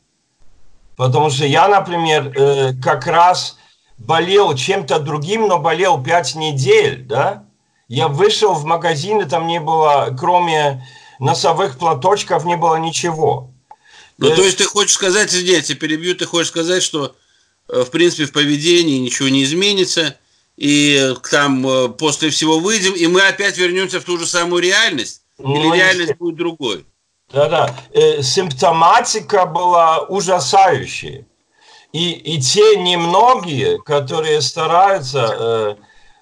Потому 0.96 1.30
что 1.30 1.46
я, 1.46 1.68
например, 1.68 2.32
э, 2.34 2.74
как 2.82 3.06
раз 3.06 3.58
болел 3.98 4.56
чем-то 4.56 5.00
другим, 5.00 5.48
но 5.48 5.60
болел 5.60 6.02
пять 6.02 6.36
недель, 6.36 7.04
да? 7.04 7.44
Я 7.88 8.08
вышел 8.08 8.54
в 8.54 8.64
магазин, 8.64 9.22
и 9.22 9.26
там 9.26 9.46
не 9.46 9.60
было, 9.60 10.16
кроме 10.18 10.88
носовых 11.20 11.78
платочков, 11.78 12.46
не 12.46 12.58
было 12.58 12.76
ничего. 12.76 13.52
Ну, 14.18 14.34
то 14.34 14.44
есть 14.44 14.58
ты 14.58 14.66
хочешь 14.66 14.94
сказать, 14.94 15.34
извини, 15.34 15.52
я 15.52 15.62
тебя 15.62 15.78
перебью, 15.78 16.16
ты 16.16 16.26
хочешь 16.26 16.48
сказать, 16.48 16.82
что, 16.82 17.16
э, 17.68 17.84
в 17.84 17.92
принципе, 17.92 18.26
в 18.26 18.32
поведении 18.32 19.00
ничего 19.00 19.28
не 19.28 19.44
изменится, 19.44 20.16
и 20.56 21.14
там 21.30 21.68
э, 21.68 21.90
после 21.90 22.30
всего 22.30 22.60
выйдем, 22.60 22.94
и 22.94 23.08
мы 23.08 23.22
опять 23.22 23.58
вернемся 23.58 24.00
в 24.00 24.06
ту 24.06 24.18
же 24.18 24.26
самую 24.26 24.62
реальность? 24.62 25.24
Ну, 25.38 25.56
Или 25.56 25.78
реальность 25.78 26.16
будет 26.18 26.36
другой? 26.38 26.86
Да-да. 27.34 27.76
Э, 27.94 28.22
симптоматика 28.22 29.46
была 29.46 30.00
ужасающая. 30.04 31.26
И, 31.92 32.12
и 32.12 32.42
те 32.42 32.76
немногие, 32.76 33.82
которые 33.82 34.42
стараются 34.42 35.36
э, 35.40 35.76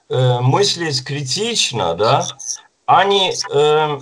э, 0.09 0.39
мыслить 0.39 1.03
критично, 1.03 1.95
да, 1.95 2.27
они, 2.85 3.33
э, 3.51 3.99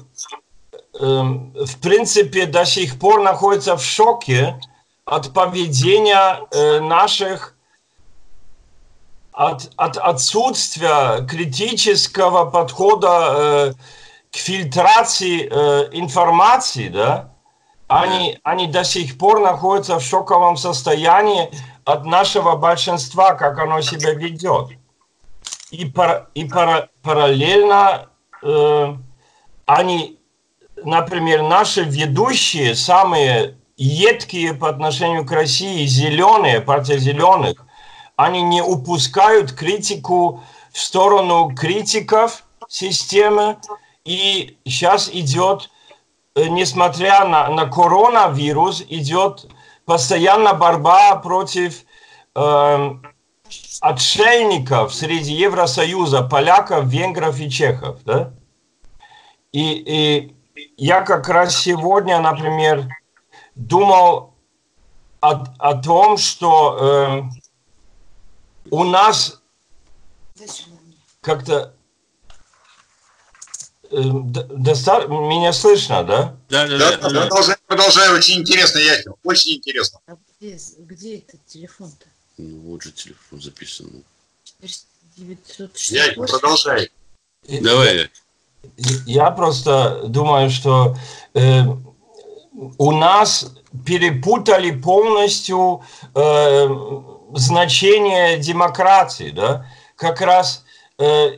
э, 0.94 1.06
в 1.06 1.80
принципе, 1.82 2.46
до 2.46 2.66
сих 2.66 3.00
пор 3.00 3.22
находятся 3.22 3.76
в 3.76 3.84
шоке 3.84 4.60
от 5.06 5.34
поведения 5.34 6.42
э, 6.52 6.80
наших 6.80 7.56
от, 9.34 9.72
от 9.76 9.98
отсутствия 9.98 11.26
критического 11.26 12.46
подхода 12.46 13.08
э, 13.10 13.74
к 14.32 14.36
фильтрации 14.36 15.50
э, 15.50 15.90
информации, 15.94 16.90
да, 16.90 17.32
они, 17.88 18.40
они 18.44 18.68
до 18.68 18.84
сих 18.84 19.18
пор 19.18 19.42
находятся 19.42 20.00
в 20.00 20.04
шоковом 20.04 20.56
состоянии 20.56 21.50
от 21.84 22.06
нашего 22.06 22.56
большинства, 22.56 23.34
как 23.34 23.60
оно 23.60 23.82
себя 23.82 24.14
ведет. 24.14 24.70
И, 25.72 25.86
пар, 25.86 26.30
и 26.34 26.46
пар, 26.46 26.90
параллельно 27.02 28.10
э, 28.44 28.96
они, 29.66 30.20
например, 30.84 31.42
наши 31.44 31.84
ведущие, 31.84 32.76
самые 32.76 33.58
едкие 33.78 34.54
по 34.54 34.70
отношению 34.70 35.26
к 35.26 35.32
России, 35.32 35.86
зеленые, 35.86 36.62
партия 36.62 36.98
зеленых, 36.98 37.66
они 38.16 38.42
не 38.42 38.62
упускают 38.62 39.52
критику 39.52 40.44
в 40.72 40.80
сторону 40.80 41.54
критиков 41.56 42.44
системы. 42.68 43.58
И 44.06 44.58
сейчас 44.66 45.10
идет, 45.12 45.70
э, 46.36 46.48
несмотря 46.48 47.26
на, 47.26 47.50
на 47.50 47.66
коронавирус, 47.66 48.84
идет 48.90 49.48
постоянно 49.86 50.54
борьба 50.54 51.16
против 51.18 51.84
э, 52.36 52.90
отшельников 53.82 54.94
среди 54.94 55.34
Евросоюза, 55.34 56.22
поляков, 56.22 56.86
венгров 56.86 57.40
и 57.40 57.50
чехов. 57.50 57.98
Да? 58.06 58.34
И, 59.52 59.84
и 59.86 60.36
я 60.78 61.02
как 61.02 61.28
раз 61.30 61.58
сегодня, 61.58 62.20
например, 62.20 62.88
думал 63.56 64.34
о, 65.20 65.44
о 65.60 65.82
том, 65.82 66.18
что 66.18 67.30
э, 67.30 68.72
у 68.72 68.84
нас 68.84 69.42
как-то 71.22 71.74
э, 73.92 74.02
доста... 74.02 75.06
меня 75.08 75.54
слышно, 75.54 76.04
да? 76.04 76.38
Да, 76.50 76.68
да, 76.68 76.78
да. 76.78 76.98
да, 76.98 77.10
да. 77.10 77.22
Продолжай, 77.28 77.56
продолжай, 77.68 78.14
очень 78.14 78.40
интересно, 78.40 78.80
Яхин, 78.80 79.14
очень 79.24 79.58
интересно. 79.58 80.00
А 80.08 80.18
где, 80.40 80.58
где 80.80 81.18
этот 81.20 81.46
телефон-то? 81.46 82.06
Ну, 82.38 82.72
вот 82.72 82.82
же 82.82 82.92
телефон 82.92 83.42
записан. 83.42 84.04
968. 85.18 85.96
Яхин, 85.96 86.26
продолжай. 86.26 86.92
Давай. 87.48 88.10
Я 89.06 89.32
просто 89.32 90.04
думаю, 90.08 90.50
что 90.50 90.96
э, 91.34 91.64
у 92.78 92.92
нас 92.92 93.54
перепутали 93.86 94.72
полностью 94.72 95.84
э, 96.16 96.68
значение 97.34 98.38
демократии, 98.38 99.32
да, 99.32 99.66
как 99.96 100.22
раз 100.22 100.66
э, 101.00 101.38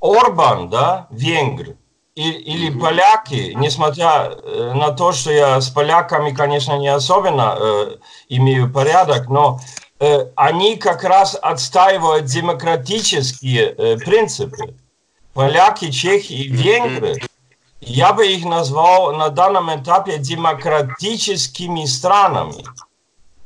Орбан, 0.00 0.68
да, 0.68 1.06
венгр, 1.10 1.76
и, 2.14 2.30
или 2.30 2.76
поляки, 2.78 3.52
несмотря 3.56 4.30
э, 4.30 4.72
на 4.74 4.90
то, 4.90 5.12
что 5.12 5.30
я 5.30 5.60
с 5.60 5.70
поляками, 5.70 6.32
конечно, 6.32 6.76
не 6.78 6.88
особенно 6.88 7.56
э, 7.58 7.96
имею 8.28 8.70
порядок, 8.72 9.28
но 9.28 9.60
э, 10.00 10.26
они 10.36 10.76
как 10.76 11.04
раз 11.04 11.38
отстаивают 11.40 12.26
демократические 12.26 13.74
э, 13.76 13.96
принципы. 13.96 14.74
Поляки, 15.34 15.90
чехи 15.90 16.32
и 16.32 16.48
венгры, 16.48 17.16
я 17.80 18.12
бы 18.12 18.26
их 18.26 18.44
назвал 18.44 19.14
на 19.14 19.30
данном 19.30 19.74
этапе 19.74 20.18
демократическими 20.18 21.84
странами. 21.86 22.64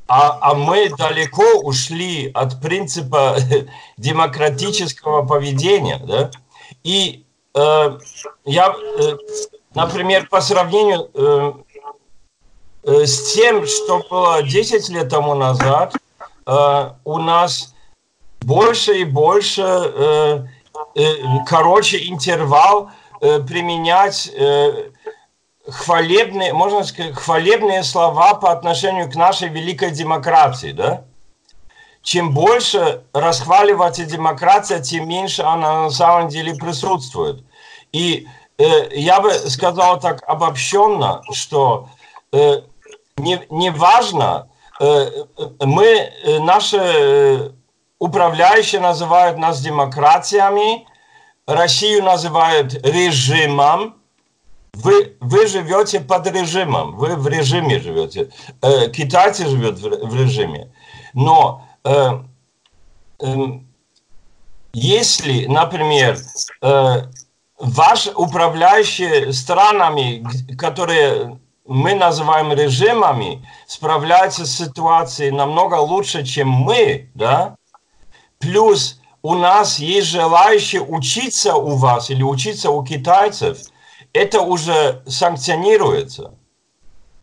А, 0.07 0.39
а 0.41 0.55
мы 0.55 0.91
далеко 0.91 1.61
ушли 1.63 2.31
от 2.35 2.61
принципа 2.61 3.37
демократического 3.97 5.27
поведения. 5.27 5.99
Да? 5.99 6.31
И 6.83 7.25
э, 7.55 7.99
я, 8.45 8.75
э, 8.99 9.17
например, 9.75 10.29
по 10.29 10.41
сравнению 10.41 11.11
э, 11.15 11.53
э, 12.83 13.07
с 13.07 13.33
тем, 13.33 13.67
что 13.67 14.03
было 14.11 14.43
10 14.43 14.89
лет 14.91 15.09
тому 15.09 15.35
назад, 15.35 15.95
э, 16.47 16.91
у 17.05 17.19
нас 17.19 17.75
больше 18.43 18.99
и 18.99 19.05
больше, 19.05 19.63
э, 19.63 20.47
короче, 21.47 22.09
интервал 22.09 22.91
э, 23.21 23.41
применять 23.41 24.31
э, 24.33 24.91
хвалебные, 25.69 26.53
можно 26.53 26.85
сказать, 26.85 27.15
хвалебные 27.15 27.83
слова 27.83 28.35
по 28.35 28.53
отношению 28.53 29.11
к 29.11 29.15
нашей 29.15 29.49
великой 29.49 29.91
демократии, 29.91 30.73
да? 30.73 31.05
Чем 32.03 32.35
больше 32.35 33.03
расхваливается 33.15 34.05
демократия, 34.05 34.81
тем 34.81 35.09
меньше 35.09 35.43
она 35.43 35.85
на 35.85 35.91
самом 35.91 36.29
деле 36.29 36.55
присутствует. 36.55 37.43
И 37.93 38.29
э, 38.59 38.65
я 38.95 39.21
бы 39.21 39.33
сказал 39.33 39.99
так 39.99 40.23
обобщенно, 40.27 41.23
что 41.33 41.89
э, 42.33 42.61
не, 43.17 43.41
не 43.49 43.71
важно, 43.71 44.49
э, 44.81 45.11
мы, 45.61 45.87
э, 45.87 46.39
наши 46.41 46.79
э, 46.79 47.51
управляющие 48.05 48.81
называют 48.81 49.39
нас 49.39 49.63
демократиями, 49.63 50.87
Россию 51.47 52.05
называют 52.05 52.75
режимом, 52.87 53.97
вы, 54.75 55.17
вы 55.21 55.47
живете 55.47 56.01
под 56.01 56.27
режимом, 56.27 56.97
вы 56.97 57.17
в 57.17 57.27
режиме 57.29 57.81
живете. 57.81 58.31
Э, 58.61 58.91
китайцы 58.91 59.47
живут 59.47 59.79
в, 59.79 59.89
в 60.09 60.15
режиме. 60.21 60.71
Но 61.15 61.65
э, 61.85 62.11
э, 63.21 63.35
если, 64.75 65.47
например, 65.47 66.19
э, 66.61 67.03
ваши 67.59 68.11
управляющие 68.11 69.33
странами, 69.33 70.27
которые 70.57 71.39
мы 71.67 71.95
называем 71.95 72.53
режимами, 72.53 73.47
справляются 73.67 74.45
с 74.45 74.57
ситуацией 74.57 75.31
намного 75.31 75.77
лучше, 75.77 76.25
чем 76.25 76.49
мы, 76.49 77.09
да, 77.15 77.57
плюс 78.45 79.01
у 79.23 79.35
нас 79.35 79.79
есть 79.79 80.09
желающие 80.09 80.83
учиться 80.83 81.55
у 81.55 81.77
вас 81.77 82.11
или 82.11 82.23
учиться 82.23 82.71
у 82.71 82.85
китайцев– 82.85 83.59
это 84.15 84.41
уже 84.41 85.03
санкционируется. 85.07 86.35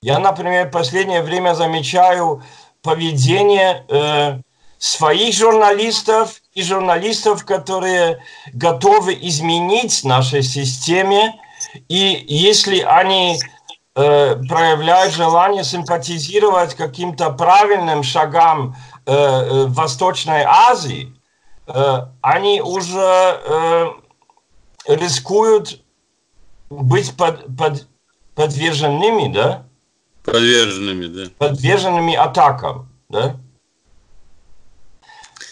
Я, 0.01 0.19
например, 0.19 0.67
в 0.67 0.71
последнее 0.71 1.23
время 1.23 1.55
замечаю 1.55 2.43
поведение 2.83 3.85
э, 3.87 4.41
своих 4.77 5.33
журналистов 5.33 6.41
и 6.53 6.61
журналистов, 6.61 7.45
которые 7.45 8.23
готовы 8.51 9.17
изменить 9.21 10.03
нашей 10.03 10.43
системе. 10.43 11.39
И 11.87 12.25
если 12.27 12.79
они 12.79 13.39
э, 13.95 14.35
проявляют 14.49 15.13
желание 15.13 15.63
симпатизировать 15.63 16.75
каким-то 16.75 17.29
правильным 17.29 18.03
шагам 18.03 18.75
э, 19.05 19.13
э 19.13 19.65
Восточной 19.67 20.43
Азии, 20.43 21.13
э, 21.67 22.07
они 22.21 22.61
уже 22.61 22.99
э, 22.99 23.85
рискуют 24.87 25.81
быть 26.69 27.15
под, 27.15 27.45
под, 27.55 27.87
подверженными, 28.35 29.33
да? 29.33 29.65
Подверженными, 30.23 31.05
да. 31.07 31.31
Подверженными 31.37 32.15
атакам, 32.15 32.89
да? 33.09 33.37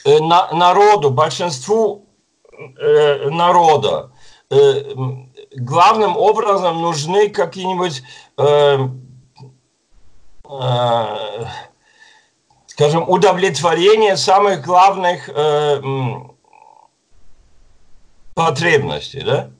На, 0.06 0.52
народу, 0.54 1.12
большинству 1.12 2.06
э, 2.78 3.30
народа 3.30 4.12
э, 4.50 4.96
главным 5.56 6.18
образом 6.18 6.82
нужны 6.82 7.30
какие-нибудь, 7.30 8.04
э, 8.38 8.78
э, 10.50 11.46
скажем, 12.80 13.10
удовлетворение 13.10 14.16
самых 14.16 14.62
главных 14.62 15.28
э, 15.28 15.82
потребностей, 18.34 19.20
да? 19.20 19.52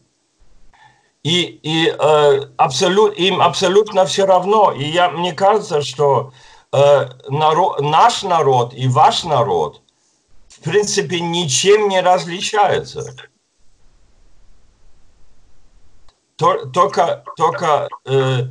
и, 1.24 1.60
и 1.62 1.90
э, 1.90 2.42
абсолют, 2.56 3.18
им 3.18 3.42
абсолютно 3.42 4.06
все 4.06 4.26
равно. 4.26 4.72
И 4.72 4.86
я, 4.86 5.10
мне 5.10 5.34
кажется, 5.34 5.82
что 5.82 6.32
э, 6.72 7.10
народ, 7.28 7.82
наш 7.82 8.24
народ 8.24 8.74
и 8.74 8.88
ваш 8.88 9.26
народ 9.26 9.82
в 10.48 10.62
принципе 10.62 11.20
ничем 11.20 11.90
не 11.90 12.00
различаются. 12.00 13.18
Только, 16.38 17.26
только 17.36 17.90
э, 18.06 18.44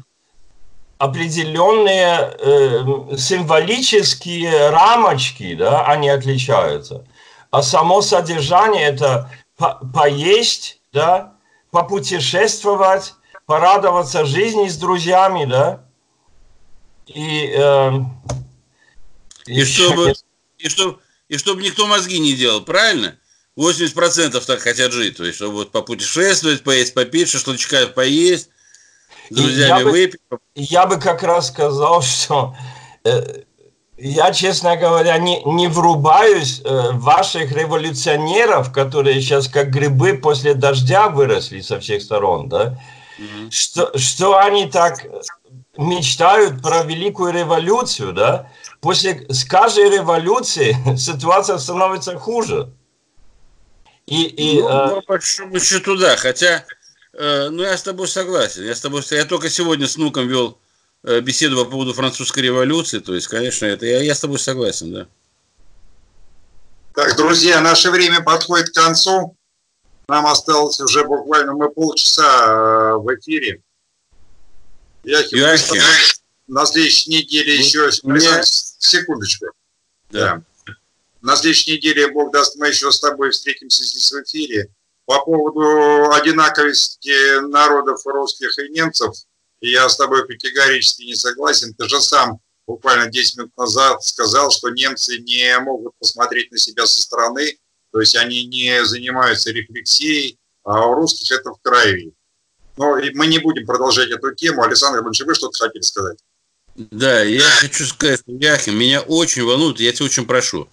определенные 0.98 2.34
э, 2.38 3.16
символические 3.16 4.70
рамочки, 4.70 5.54
да, 5.54 5.86
они 5.86 6.08
отличаются. 6.08 7.06
А 7.50 7.62
само 7.62 8.02
содержание 8.02 8.84
это 8.84 9.30
по 9.56 9.74
поесть, 9.94 10.80
да, 10.92 11.34
попутешествовать, 11.70 13.14
порадоваться 13.46 14.24
жизни 14.24 14.68
с 14.68 14.76
друзьями, 14.76 15.44
да? 15.44 15.84
И, 17.06 17.54
э, 17.56 17.92
и, 19.46 19.60
и, 19.60 19.64
чтобы, 19.64 20.14
и, 20.58 20.68
чтобы, 20.68 20.98
и 21.28 21.38
чтобы 21.38 21.62
никто 21.62 21.86
мозги 21.86 22.18
не 22.18 22.34
делал, 22.34 22.60
правильно? 22.60 23.16
80% 23.56 24.44
так 24.44 24.60
хотят 24.60 24.92
жить, 24.92 25.16
то 25.16 25.24
есть, 25.24 25.36
чтобы 25.36 25.54
вот 25.54 25.72
попутешествовать, 25.72 26.62
поесть, 26.62 26.94
попить, 26.94 27.28
шашлычка 27.28 27.86
поесть, 27.86 28.50
с 29.30 29.34
друзьями 29.34 29.78
я 29.80 29.84
выпить. 29.84 30.20
Бы, 30.30 30.38
я 30.54 30.86
бы 30.86 30.98
как 30.98 31.22
раз 31.22 31.48
сказал, 31.48 32.02
что 32.02 32.54
э, 33.04 33.42
я, 33.96 34.32
честно 34.32 34.76
говоря, 34.76 35.18
не, 35.18 35.42
не 35.44 35.68
врубаюсь 35.68 36.60
э, 36.64 36.90
ваших 36.92 37.52
революционеров, 37.52 38.72
которые 38.72 39.20
сейчас 39.20 39.48
как 39.48 39.70
грибы 39.70 40.14
после 40.14 40.54
дождя 40.54 41.08
выросли 41.08 41.60
со 41.60 41.80
всех 41.80 42.02
сторон, 42.02 42.48
да? 42.48 42.78
Mm-hmm. 43.18 43.50
Что, 43.50 43.98
что 43.98 44.38
они 44.38 44.66
так 44.66 45.04
мечтают 45.76 46.62
про 46.62 46.82
великую 46.82 47.32
революцию, 47.32 48.12
да? 48.12 48.50
После 48.80 49.26
с 49.28 49.44
каждой 49.44 49.90
революции 49.90 50.76
ситуация 50.96 51.58
становится 51.58 52.18
хуже. 52.18 52.72
И, 54.06 54.22
и, 54.22 54.62
ну, 54.62 54.68
э... 54.68 54.88
по 55.00 55.02
большому 55.08 55.60
счету, 55.60 55.96
да. 55.96 56.16
Хотя, 56.16 56.64
э, 57.12 57.48
ну, 57.50 57.62
я 57.62 57.76
с 57.76 57.82
тобой 57.82 58.08
согласен. 58.08 58.64
Я 58.64 58.74
с 58.74 58.80
тобой, 58.80 59.02
я 59.10 59.24
только 59.24 59.48
сегодня 59.50 59.86
с 59.86 59.96
внуком 59.96 60.28
вел 60.28 60.58
Э, 61.04 61.20
беседу 61.20 61.64
по 61.64 61.70
поводу 61.70 61.94
французской 61.94 62.40
революции. 62.40 62.98
То 62.98 63.14
есть, 63.14 63.28
конечно, 63.28 63.66
это 63.66 63.86
я, 63.86 64.02
я 64.02 64.14
с 64.14 64.20
тобой 64.20 64.38
согласен, 64.38 64.92
да. 64.92 65.08
Так, 66.94 67.16
друзья, 67.16 67.60
наше 67.60 67.90
время 67.90 68.20
подходит 68.20 68.70
к 68.70 68.74
концу. 68.74 69.36
Нам 70.08 70.26
осталось 70.26 70.80
уже 70.80 71.04
буквально 71.04 71.52
мы 71.52 71.70
полчаса 71.70 72.24
э, 72.24 72.96
в 72.96 73.14
эфире. 73.14 73.62
Яхим, 75.04 75.38
Яхим. 75.38 75.80
на 76.48 76.66
следующей 76.66 77.10
неделе 77.10 77.56
вот 77.56 77.64
еще... 77.64 77.90
Меня... 78.02 78.42
Секундочку. 78.42 79.46
Да. 80.10 80.42
да. 80.66 80.74
На 81.20 81.36
следующей 81.36 81.76
неделе, 81.76 82.08
Бог 82.08 82.32
даст, 82.32 82.56
мы 82.56 82.68
еще 82.68 82.90
с 82.90 83.00
тобой 83.00 83.30
встретимся 83.30 83.84
здесь 83.84 84.10
в 84.10 84.22
эфире. 84.24 84.68
По 85.08 85.24
поводу 85.24 86.12
одинаковости 86.12 87.40
народов 87.48 88.04
русских 88.04 88.58
и 88.58 88.68
немцев– 88.68 89.14
я 89.60 89.88
с 89.88 89.96
тобой 89.96 90.26
категорически 90.26 91.02
не 91.02 91.14
согласен. 91.14 91.74
Ты 91.74 91.88
же 91.88 92.00
сам 92.00 92.40
буквально 92.66 93.08
10 93.08 93.38
минут 93.38 93.56
назад 93.56 94.04
сказал, 94.04 94.50
что 94.50 94.68
немцы 94.68 95.18
не 95.18 95.58
могут 95.60 95.94
посмотреть 95.98 96.52
на 96.52 96.58
себя 96.58 96.86
со 96.86 97.00
стороны, 97.00 97.56
то 97.90 98.00
есть 98.00 98.14
они 98.16 98.46
не 98.46 98.84
занимаются 98.84 99.50
рефлексией, 99.50 100.38
а 100.62 100.86
у 100.86 100.94
русских 100.94 101.32
это 101.32 101.50
в 101.50 101.60
крови. 101.62 102.12
Но 102.76 102.96
мы 103.14 103.26
не 103.26 103.38
будем 103.38 103.66
продолжать 103.66 104.10
эту 104.10 104.34
тему. 104.34 104.62
Александр 104.62 104.98
Иванович, 104.98 105.22
вы 105.22 105.34
что-то 105.34 105.58
хотели 105.58 105.82
сказать? 105.82 106.18
Да, 106.76 107.22
я 107.22 107.42
хочу 107.42 107.86
сказать, 107.86 108.22
Яхин, 108.26 108.76
меня 108.76 109.00
очень 109.00 109.42
волнует, 109.42 109.80
я 109.80 109.90
тебя 109.92 110.04
очень 110.04 110.26
прошу. 110.26 110.68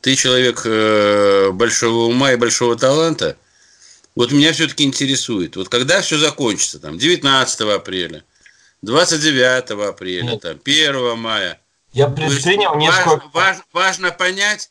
Ты 0.00 0.14
человек 0.14 0.62
э, 0.64 1.50
большого 1.50 2.06
ума 2.06 2.32
и 2.32 2.36
большого 2.36 2.78
таланта– 2.78 3.36
вот 4.14 4.32
меня 4.32 4.52
все-таки 4.52 4.84
интересует, 4.84 5.56
вот 5.56 5.68
когда 5.68 6.00
все 6.02 6.18
закончится, 6.18 6.78
там, 6.78 6.98
19 6.98 7.60
апреля, 7.60 8.24
29 8.82 9.70
апреля, 9.88 10.38
там, 10.38 10.58
1 10.64 11.18
мая, 11.18 11.60
Я 11.92 12.08
предпринял 12.08 12.76
несколько... 12.76 13.08
Важно, 13.08 13.30
важно, 13.32 13.64
важно 13.72 14.10
понять, 14.10 14.70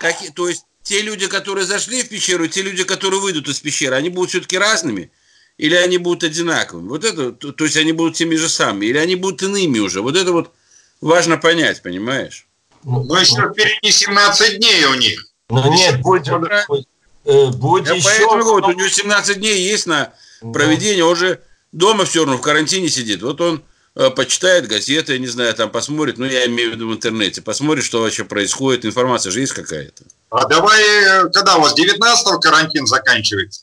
как, 0.00 0.16
то 0.34 0.48
есть 0.48 0.64
те 0.82 1.00
люди, 1.00 1.26
которые 1.28 1.64
зашли 1.64 2.02
в 2.02 2.08
пещеру, 2.08 2.48
те 2.48 2.62
люди, 2.62 2.84
которые 2.84 3.20
выйдут 3.20 3.48
из 3.48 3.60
пещеры, 3.60 3.94
они 3.96 4.08
будут 4.08 4.30
все-таки 4.30 4.58
разными? 4.58 5.10
Или 5.58 5.74
они 5.74 5.98
будут 5.98 6.24
одинаковыми? 6.24 6.88
Вот 6.88 7.04
это, 7.04 7.30
то, 7.32 7.52
то 7.52 7.64
есть 7.64 7.76
они 7.76 7.92
будут 7.92 8.16
теми 8.16 8.34
же 8.36 8.48
самыми? 8.48 8.86
Или 8.86 8.98
они 8.98 9.16
будут 9.16 9.42
иными 9.42 9.78
уже? 9.78 10.00
Вот 10.00 10.16
это 10.16 10.32
вот 10.32 10.52
важно 11.00 11.36
понять, 11.36 11.82
понимаешь? 11.82 12.46
Ну, 12.82 13.04
Но 13.04 13.18
еще 13.18 13.52
впереди 13.52 13.92
17 13.92 14.58
дней 14.58 14.84
у 14.86 14.94
них. 14.94 15.26
Ну 15.48 15.72
нет, 15.72 16.00
будет, 16.00 16.26
будет, 16.66 16.88
будет 17.24 17.88
Я 17.88 17.94
еще... 17.94 18.08
Поэтому 18.08 18.44
вот, 18.44 18.64
у 18.64 18.72
него 18.72 18.88
17 18.88 19.38
дней 19.38 19.62
есть 19.62 19.86
на 19.86 20.12
проведение, 20.40 21.04
он 21.04 21.16
же 21.16 21.40
дома 21.72 22.04
все 22.04 22.20
равно 22.20 22.38
в 22.38 22.42
карантине 22.42 22.88
сидит. 22.88 23.22
Вот 23.22 23.40
он 23.40 23.62
э, 23.94 24.10
почитает 24.10 24.66
газеты, 24.66 25.14
я 25.14 25.18
не 25.18 25.26
знаю, 25.26 25.54
там 25.54 25.70
посмотрит, 25.70 26.18
ну, 26.18 26.26
я 26.26 26.46
имею 26.46 26.70
в 26.70 26.74
виду 26.74 26.88
в 26.88 26.92
интернете, 26.92 27.42
посмотрит, 27.42 27.84
что 27.84 28.00
вообще 28.00 28.24
происходит, 28.24 28.84
информация 28.84 29.30
же 29.30 29.40
есть 29.40 29.52
какая-то. 29.52 30.04
А 30.30 30.46
давай, 30.46 30.82
э, 30.82 31.28
когда 31.32 31.56
у 31.56 31.62
вас 31.62 31.74
19-го 31.78 32.38
карантин 32.40 32.86
заканчивается? 32.86 33.62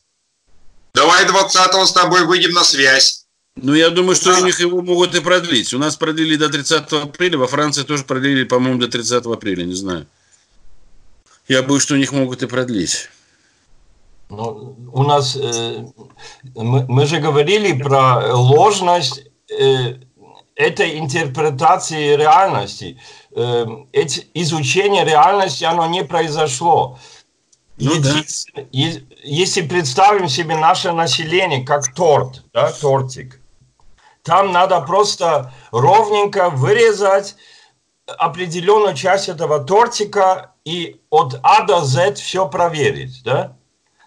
Давай 0.94 1.26
20-го 1.26 1.86
с 1.86 1.94
тобой 1.94 2.26
выйдем 2.26 2.52
на 2.52 2.64
связь. 2.64 3.26
Ну, 3.56 3.74
я 3.74 3.90
думаю, 3.90 4.16
что 4.16 4.32
да. 4.32 4.40
у 4.40 4.46
них 4.46 4.60
его 4.60 4.82
могут 4.82 5.16
и 5.16 5.20
продлить. 5.20 5.74
У 5.74 5.78
нас 5.78 5.96
продлили 5.98 6.36
до 6.36 6.50
30 6.50 6.92
апреля, 6.94 7.38
во 7.38 7.48
Франции 7.48 7.84
тоже 7.84 8.04
продлили, 8.04 8.44
по-моему, 8.44 8.80
до 8.80 8.88
30 8.88 9.26
апреля, 9.26 9.64
не 9.64 9.76
знаю. 9.76 10.08
Я 11.48 11.64
боюсь, 11.64 11.84
что 11.84 11.96
у 11.96 11.98
них 11.98 12.12
могут 12.12 12.42
и 12.44 12.48
продлить. 12.48 13.10
Ну, 14.30 14.76
у 14.94 15.04
нас, 15.04 15.36
э, 15.36 15.86
мы, 16.56 16.86
мы 16.88 17.06
же 17.08 17.20
говорили 17.20 17.74
про 17.82 18.36
ложность 18.36 19.24
э, 19.52 19.96
этой 20.56 21.00
интерпретации 21.00 22.16
реальности. 22.16 23.00
Э, 23.36 23.66
эти, 23.92 24.28
изучение 24.36 25.04
реальности, 25.04 25.64
оно 25.64 25.88
не 25.88 26.04
произошло. 26.04 27.00
Ну, 27.78 27.92
да. 28.00 28.24
Если 28.72 29.62
представим 29.62 30.28
себе 30.30 30.58
наше 30.58 30.92
население 30.92 31.66
как 31.66 31.94
торт, 31.96 32.44
да, 32.54 32.72
тортик, 32.72 33.42
там 34.22 34.52
надо 34.52 34.82
просто 34.82 35.54
ровненько 35.72 36.52
вырезать 36.52 37.36
определенную 38.06 38.96
часть 38.96 39.30
этого 39.30 39.64
тортика 39.64 40.52
и 40.66 41.02
от 41.10 41.40
А 41.42 41.64
до 41.64 41.84
Z 41.84 42.16
все 42.16 42.48
проверить, 42.48 43.24
да? 43.24 43.56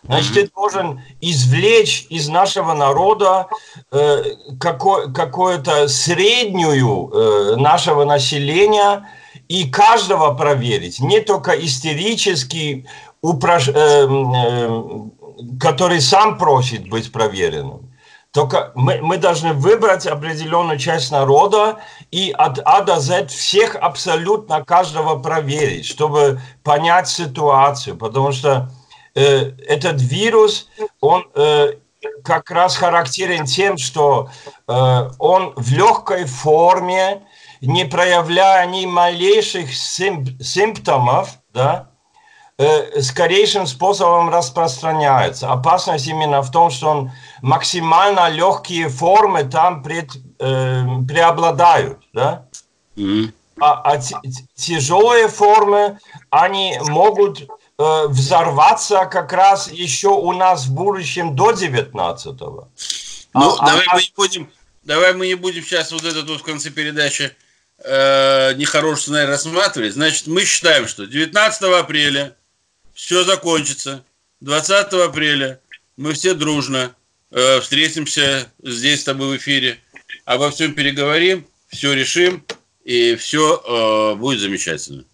Значит, 0.05 0.35
ты 0.35 0.51
должен 0.55 1.01
извлечь 1.21 2.07
из 2.11 2.29
нашего 2.29 2.75
народа 2.75 3.47
э, 3.93 4.23
какую-то 4.59 5.87
среднюю 5.88 7.09
э, 7.09 7.57
нашего 7.57 8.05
населения 8.05 9.09
и 9.49 9.71
каждого 9.71 10.35
проверить, 10.35 10.99
не 11.01 11.21
только 11.21 11.53
истерический, 11.53 12.87
упраж... 13.21 13.69
э, 13.69 13.73
э, 13.75 14.83
который 15.61 16.01
сам 16.01 16.37
просит 16.38 16.88
быть 16.88 17.12
проверенным. 17.12 17.93
Только 18.33 18.73
мы, 18.75 19.01
мы 19.03 19.19
должны 19.19 19.53
выбрать 19.53 20.07
определенную 20.07 20.79
часть 20.79 21.12
народа 21.12 21.81
и 22.11 22.35
от 22.37 22.59
А 22.65 22.81
до 22.81 22.99
Z 22.99 23.29
всех 23.29 23.77
абсолютно 23.77 24.65
каждого 24.65 25.19
проверить, 25.19 25.85
чтобы 25.85 26.41
понять 26.62 27.09
ситуацию. 27.09 27.97
Потому 27.97 28.33
что 28.33 28.71
этот 29.14 30.01
вирус, 30.01 30.68
он 31.01 31.27
э, 31.35 31.75
как 32.25 32.51
раз 32.51 32.77
характерен 32.77 33.46
тем, 33.46 33.79
что 33.79 34.29
э, 34.66 35.11
он 35.18 35.53
в 35.57 35.72
легкой 35.72 36.25
форме, 36.25 37.22
не 37.61 37.85
проявляя 37.85 38.66
ни 38.66 38.87
малейших 38.87 39.75
симп 39.75 40.42
симптомов, 40.42 41.31
да, 41.53 41.90
э, 42.59 43.01
скорейшим 43.01 43.66
способом 43.66 44.31
распространяется. 44.31 45.51
Опасность 45.51 46.07
именно 46.07 46.42
в 46.42 46.51
том, 46.51 46.70
что 46.70 46.88
он 46.90 47.12
максимально 47.40 48.29
легкие 48.29 48.88
формы 48.88 49.44
там 49.44 49.83
пред, 49.83 50.11
э, 50.38 50.85
преобладают, 51.07 51.98
да? 52.12 52.46
Mm-hmm. 52.96 53.33
А, 53.61 53.92
а 53.92 54.01
тяжелые 54.57 55.29
формы, 55.29 55.98
они 56.31 56.79
могут 56.88 57.46
э, 57.79 58.07
взорваться 58.09 59.07
как 59.07 59.33
раз 59.33 59.71
еще 59.71 60.09
у 60.09 60.33
нас 60.33 60.67
в 60.67 60.75
будущем 60.75 61.35
до 61.35 61.53
19-го. 61.53 62.69
Ну, 63.35 63.57
а, 63.59 63.67
давай, 63.67 63.87
а, 63.87 63.95
мы 63.95 64.03
не 64.03 64.13
будем, 64.17 64.51
давай 64.83 65.15
мы 65.15 65.27
не 65.27 65.35
будем 65.35 65.63
сейчас 65.63 65.93
вот 65.93 66.05
этот 66.05 66.29
вот 66.29 66.41
в 66.41 66.45
конце 66.45 66.71
передачи 66.71 67.35
э, 67.79 68.55
нехороший 68.55 69.03
сценарий 69.03 69.29
рассматривать. 69.29 69.95
Значит, 69.95 70.27
мы 70.27 70.45
считаем, 70.45 70.87
что 70.87 71.07
19 71.07 71.63
апреля 71.63 72.37
все 72.95 73.25
закончится. 73.25 74.05
20 74.41 74.93
апреля 74.95 75.61
мы 75.97 76.13
все 76.13 76.35
дружно 76.35 76.95
э, 77.31 77.61
встретимся 77.61 78.51
здесь 78.63 79.01
с 79.01 79.05
тобой 79.05 79.37
в 79.37 79.41
эфире, 79.41 79.79
обо 80.25 80.51
всем 80.51 80.75
переговорим, 80.75 81.47
все 81.69 81.95
решим, 81.95 82.45
и 82.85 83.15
все 83.17 83.63
э, 83.65 84.15
будет 84.17 84.41
замечательно 84.41 85.05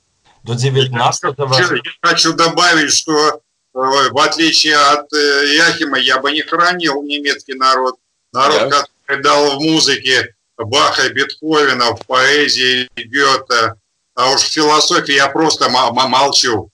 до 0.44 0.54
19 0.54 1.22
Я 1.38 1.82
хочу 2.02 2.32
добавить, 2.34 2.92
что 2.92 3.28
э, 3.28 3.38
в 3.72 4.18
отличие 4.18 4.76
от 4.76 5.12
э, 5.12 5.54
Яхима, 5.56 5.98
я 5.98 6.20
бы 6.20 6.32
не 6.32 6.42
хранил 6.42 7.02
немецкий 7.02 7.54
народ. 7.54 7.96
Народ, 8.32 8.68
да. 8.68 8.82
который 8.82 9.22
дал 9.22 9.58
в 9.58 9.62
музыке 9.62 10.34
Баха, 10.56 11.08
Бетховена, 11.10 11.94
в 11.94 12.06
поэзии 12.06 12.88
Гёте. 12.96 13.74
А 14.14 14.32
уж 14.32 14.42
в 14.42 14.52
философии 14.52 15.14
я 15.14 15.28
просто 15.28 15.68
молчу. 15.68 16.70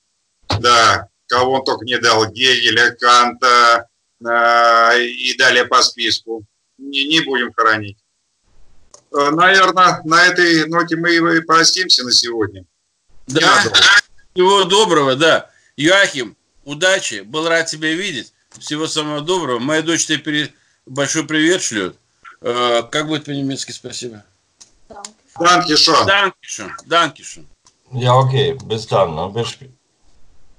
Да, 0.60 1.08
кого 1.26 1.54
он 1.54 1.64
только 1.64 1.84
не 1.84 1.98
дал, 1.98 2.26
Гегеля, 2.26 2.90
Канта 2.92 3.88
э, 4.26 5.00
и 5.00 5.36
далее 5.36 5.64
по 5.64 5.82
списку. 5.82 6.44
Не, 6.78 7.06
не 7.06 7.20
будем 7.20 7.52
хоронить. 7.52 7.98
Наверное, 9.12 10.00
на 10.04 10.26
этой 10.26 10.66
ноте 10.66 10.96
мы 10.96 11.14
и 11.14 11.40
простимся 11.40 12.02
на 12.02 12.10
сегодня. 12.10 12.64
Да, 13.26 13.64
всего 14.34 14.64
доброго, 14.64 15.16
да. 15.16 15.50
Юахим, 15.76 16.36
удачи, 16.64 17.20
был 17.20 17.48
рад 17.48 17.66
тебя 17.66 17.92
видеть. 17.92 18.32
Всего 18.58 18.86
самого 18.86 19.20
доброго. 19.20 19.58
Моя 19.58 19.82
дочь 19.82 20.06
тебе 20.06 20.18
перед... 20.18 20.52
большой 20.86 21.26
привет 21.26 21.62
шлет. 21.62 21.96
Э, 22.40 22.82
как 22.90 23.08
будет 23.08 23.24
по-немецки 23.24 23.72
спасибо? 23.72 24.24
Данкишон. 25.38 26.06
Данкишон. 26.06 26.72
Данкишон. 26.86 27.46
Я 27.92 28.18
окей, 28.18 28.54
без 28.64 28.86
там, 28.86 29.32
без... 29.32 29.56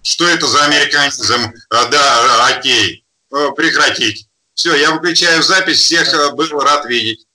Что 0.01 0.27
это 0.27 0.47
за 0.47 0.65
американизм? 0.65 1.53
А, 1.69 1.85
да, 1.87 2.47
окей. 2.47 3.05
Прекратить. 3.29 4.27
Все, 4.53 4.75
я 4.75 4.91
выключаю 4.91 5.43
запись. 5.43 5.79
Всех 5.79 6.13
э, 6.13 6.31
был 6.31 6.47
рад 6.59 6.85
видеть. 6.85 7.25